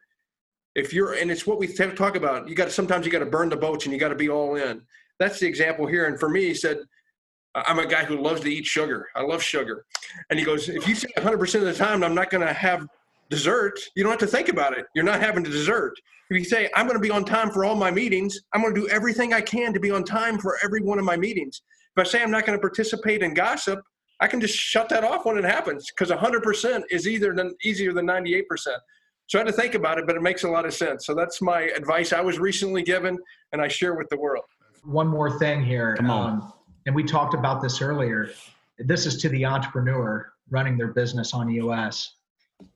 If 0.76 0.94
you're, 0.94 1.14
and 1.14 1.30
it's 1.30 1.46
what 1.46 1.60
we 1.60 1.68
talk 1.68 2.16
about, 2.16 2.48
you 2.48 2.56
got 2.56 2.66
to, 2.66 2.72
sometimes 2.72 3.06
you 3.06 3.12
got 3.12 3.20
to 3.20 3.26
burn 3.26 3.50
the 3.50 3.58
boats 3.58 3.86
and 3.86 3.94
you 3.94 4.00
got 4.00 4.10
to 4.10 4.16
be 4.16 4.30
all 4.30 4.56
in. 4.56 4.82
That's 5.20 5.40
the 5.40 5.48
example 5.48 5.86
here. 5.86 6.06
And 6.06 6.18
for 6.18 6.30
me, 6.30 6.46
he 6.46 6.54
said, 6.54 6.80
I'm 7.54 7.80
a 7.80 7.86
guy 7.86 8.06
who 8.06 8.22
loves 8.22 8.40
to 8.42 8.50
eat 8.50 8.66
sugar. 8.66 9.10
I 9.14 9.22
love 9.22 9.44
sugar. 9.44 9.86
And 10.30 10.40
he 10.40 10.46
goes, 10.46 10.70
if 10.70 10.88
you 10.88 10.96
say 10.96 11.10
100% 11.18 11.56
of 11.56 11.62
the 11.66 11.74
time, 11.74 12.02
I'm 12.02 12.16
not 12.16 12.30
going 12.30 12.48
to 12.48 12.54
have 12.54 12.88
dessert, 13.32 13.80
you 13.96 14.04
don't 14.04 14.12
have 14.12 14.20
to 14.20 14.28
think 14.28 14.50
about 14.50 14.78
it. 14.78 14.86
You're 14.94 15.06
not 15.06 15.22
having 15.22 15.44
the 15.44 15.50
dessert. 15.50 15.94
If 16.30 16.38
you 16.38 16.44
say, 16.44 16.70
I'm 16.76 16.86
going 16.86 16.98
to 16.98 17.02
be 17.02 17.10
on 17.10 17.26
time 17.26 17.50
for 17.50 17.66
all 17.66 17.76
my 17.76 17.90
meetings, 17.90 18.40
I'm 18.54 18.62
going 18.62 18.76
to 18.76 18.82
do 18.82 18.88
everything 18.90 19.34
I 19.34 19.42
can 19.42 19.74
to 19.74 19.80
be 19.80 19.90
on 19.90 20.04
time 20.04 20.38
for 20.38 20.58
every 20.64 20.82
one 20.82 21.00
of 21.00 21.06
my 21.06 21.18
meetings. 21.18 21.62
If 21.96 22.06
I 22.06 22.10
say 22.10 22.22
I'm 22.22 22.30
not 22.30 22.46
going 22.46 22.58
to 22.58 22.62
participate 22.62 23.24
in 23.24 23.34
gossip, 23.34 23.80
I 24.20 24.28
can 24.28 24.40
just 24.40 24.56
shut 24.56 24.88
that 24.90 25.04
off 25.04 25.26
when 25.26 25.38
it 25.38 25.44
happens 25.44 25.88
because 25.90 26.14
100% 26.16 26.84
is 26.92 27.08
either 27.08 27.34
than, 27.34 27.56
easier 27.64 27.92
than 27.92 28.06
98%. 28.06 28.44
So 29.28 29.40
I 29.40 29.44
had 29.44 29.48
to 29.48 29.54
think 29.54 29.76
about 29.76 29.98
it, 29.98 30.06
but 30.06 30.16
it 30.16 30.22
makes 30.22 30.44
a 30.44 30.50
lot 30.50 30.66
of 30.66 30.74
sense. 30.74 31.06
So 31.06 31.16
that's 31.16 31.42
my 31.42 31.62
advice 31.62 32.14
I 32.14 32.22
was 32.22 32.38
recently 32.38 32.84
given 32.84 33.18
and 33.54 33.62
I 33.62 33.68
share 33.68 33.96
with 33.96 34.10
the 34.10 34.18
world. 34.18 34.44
One 34.84 35.08
more 35.08 35.40
thing 35.40 35.64
here. 35.64 35.96
Come 35.96 36.10
on. 36.10 36.34
Um, 36.34 36.54
and 36.86 36.94
we 36.94 37.04
talked 37.04 37.34
about 37.34 37.62
this 37.62 37.82
earlier. 37.82 38.30
This 38.78 39.06
is 39.06 39.18
to 39.22 39.30
the 39.30 39.46
entrepreneur 39.46 40.32
running 40.50 40.78
their 40.78 40.90
business 40.90 41.34
on 41.34 41.50
EOS. 41.50 42.16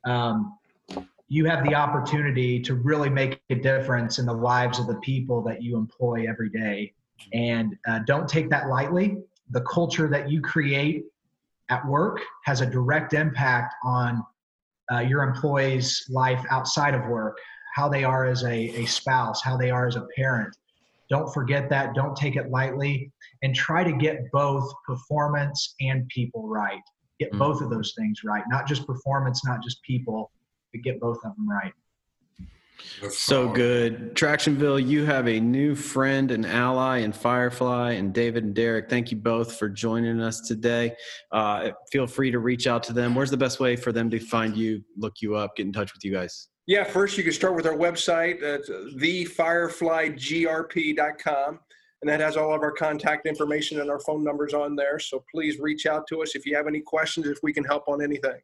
Um, 0.04 0.58
you 1.28 1.44
have 1.46 1.64
the 1.64 1.74
opportunity 1.74 2.60
to 2.60 2.74
really 2.74 3.10
make 3.10 3.40
a 3.50 3.56
difference 3.56 4.18
in 4.18 4.26
the 4.26 4.32
lives 4.32 4.78
of 4.78 4.86
the 4.86 4.96
people 4.96 5.42
that 5.42 5.62
you 5.62 5.76
employ 5.76 6.26
every 6.28 6.50
day. 6.50 6.92
And 7.32 7.76
uh, 7.88 8.00
don't 8.06 8.28
take 8.28 8.48
that 8.50 8.68
lightly. 8.68 9.18
The 9.50 9.62
culture 9.62 10.08
that 10.08 10.30
you 10.30 10.40
create 10.40 11.04
at 11.68 11.84
work 11.86 12.20
has 12.44 12.60
a 12.60 12.66
direct 12.66 13.12
impact 13.12 13.74
on 13.82 14.22
uh, 14.92 15.00
your 15.00 15.22
employees' 15.22 16.04
life 16.08 16.44
outside 16.50 16.94
of 16.94 17.06
work, 17.06 17.38
how 17.74 17.88
they 17.88 18.04
are 18.04 18.24
as 18.24 18.44
a, 18.44 18.54
a 18.54 18.86
spouse, 18.86 19.42
how 19.42 19.56
they 19.56 19.70
are 19.70 19.86
as 19.86 19.96
a 19.96 20.06
parent. 20.14 20.56
Don't 21.08 21.32
forget 21.32 21.68
that. 21.70 21.94
Don't 21.94 22.16
take 22.16 22.36
it 22.36 22.50
lightly. 22.50 23.10
And 23.42 23.54
try 23.54 23.84
to 23.84 23.92
get 23.92 24.30
both 24.32 24.72
performance 24.86 25.74
and 25.80 26.08
people 26.08 26.48
right. 26.48 26.82
Get 27.18 27.30
mm-hmm. 27.30 27.38
both 27.38 27.62
of 27.62 27.70
those 27.70 27.94
things 27.96 28.24
right. 28.24 28.44
Not 28.48 28.66
just 28.66 28.86
performance, 28.86 29.44
not 29.44 29.62
just 29.62 29.82
people, 29.82 30.30
but 30.72 30.82
get 30.82 31.00
both 31.00 31.18
of 31.24 31.34
them 31.36 31.48
right. 31.48 31.72
That's 33.00 33.18
so 33.18 33.48
good. 33.48 34.14
Tractionville, 34.14 34.86
you 34.86 35.04
have 35.04 35.28
a 35.28 35.40
new 35.40 35.74
friend 35.74 36.30
and 36.30 36.46
ally 36.46 36.98
in 36.98 37.12
Firefly 37.12 37.92
and 37.92 38.12
David 38.12 38.44
and 38.44 38.54
Derrick. 38.54 38.88
Thank 38.88 39.10
you 39.10 39.16
both 39.16 39.58
for 39.58 39.68
joining 39.68 40.20
us 40.20 40.40
today. 40.40 40.94
Uh, 41.32 41.70
feel 41.90 42.06
free 42.06 42.30
to 42.30 42.38
reach 42.38 42.66
out 42.66 42.82
to 42.84 42.92
them. 42.92 43.14
Where's 43.14 43.30
the 43.30 43.36
best 43.36 43.60
way 43.60 43.76
for 43.76 43.92
them 43.92 44.10
to 44.10 44.18
find 44.18 44.56
you, 44.56 44.82
look 44.96 45.20
you 45.20 45.36
up, 45.36 45.56
get 45.56 45.66
in 45.66 45.72
touch 45.72 45.92
with 45.92 46.04
you 46.04 46.12
guys? 46.12 46.48
Yeah, 46.66 46.84
first 46.84 47.16
you 47.16 47.22
can 47.22 47.32
start 47.32 47.54
with 47.54 47.66
our 47.66 47.76
website 47.76 48.42
at 48.42 48.66
thefireflygrp.com. 48.66 51.60
And 52.06 52.12
that 52.12 52.24
has 52.24 52.36
all 52.36 52.54
of 52.54 52.62
our 52.62 52.70
contact 52.70 53.26
information 53.26 53.80
and 53.80 53.90
our 53.90 53.98
phone 53.98 54.22
numbers 54.22 54.54
on 54.54 54.76
there. 54.76 55.00
So 55.00 55.24
please 55.28 55.58
reach 55.58 55.86
out 55.86 56.06
to 56.06 56.22
us 56.22 56.36
if 56.36 56.46
you 56.46 56.54
have 56.54 56.68
any 56.68 56.78
questions, 56.78 57.26
if 57.26 57.38
we 57.42 57.52
can 57.52 57.64
help 57.64 57.88
on 57.88 58.00
anything. 58.00 58.38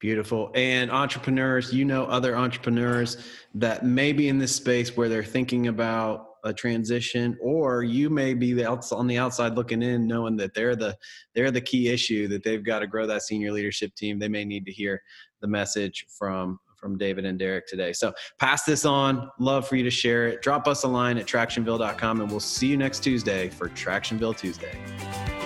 Beautiful. 0.00 0.50
And 0.56 0.90
entrepreneurs, 0.90 1.72
you 1.72 1.84
know 1.84 2.06
other 2.06 2.36
entrepreneurs 2.36 3.18
that 3.54 3.84
may 3.84 4.12
be 4.12 4.26
in 4.26 4.38
this 4.38 4.56
space 4.56 4.96
where 4.96 5.08
they're 5.08 5.22
thinking 5.22 5.68
about 5.68 6.30
a 6.42 6.52
transition 6.52 7.38
or 7.40 7.84
you 7.84 8.10
may 8.10 8.34
be 8.34 8.52
the 8.54 8.68
outs- 8.68 8.90
on 8.90 9.06
the 9.06 9.18
outside 9.18 9.54
looking 9.54 9.82
in 9.82 10.08
knowing 10.08 10.36
that 10.38 10.52
they're 10.54 10.74
the 10.74 10.96
they're 11.32 11.52
the 11.52 11.60
key 11.60 11.90
issue 11.90 12.26
that 12.26 12.42
they've 12.42 12.64
got 12.64 12.80
to 12.80 12.88
grow 12.88 13.06
that 13.06 13.22
senior 13.22 13.52
leadership 13.52 13.94
team 13.94 14.18
they 14.18 14.26
may 14.26 14.42
need 14.42 14.64
to 14.64 14.72
hear 14.72 15.02
the 15.42 15.46
message 15.46 16.06
from 16.08 16.58
from 16.80 16.96
david 16.96 17.24
and 17.24 17.38
derrick 17.38 17.66
today. 17.66 17.92
So 17.92 18.12
pass 18.38 18.64
this 18.64 18.84
on. 18.84 19.30
Love 19.38 19.68
for 19.68 19.76
you 19.76 19.84
to 19.84 19.90
share 19.90 20.26
it. 20.28 20.42
Drop 20.42 20.66
us 20.66 20.84
a 20.84 20.88
line 20.88 21.18
at 21.18 21.26
tractionville.com 21.26 22.20
and 22.20 22.30
we'll 22.30 22.40
see 22.40 22.66
you 22.66 22.76
next 22.76 23.00
tuesday 23.00 23.48
for 23.48 23.68
tractionville 23.68 24.36
tuesday 24.36 25.39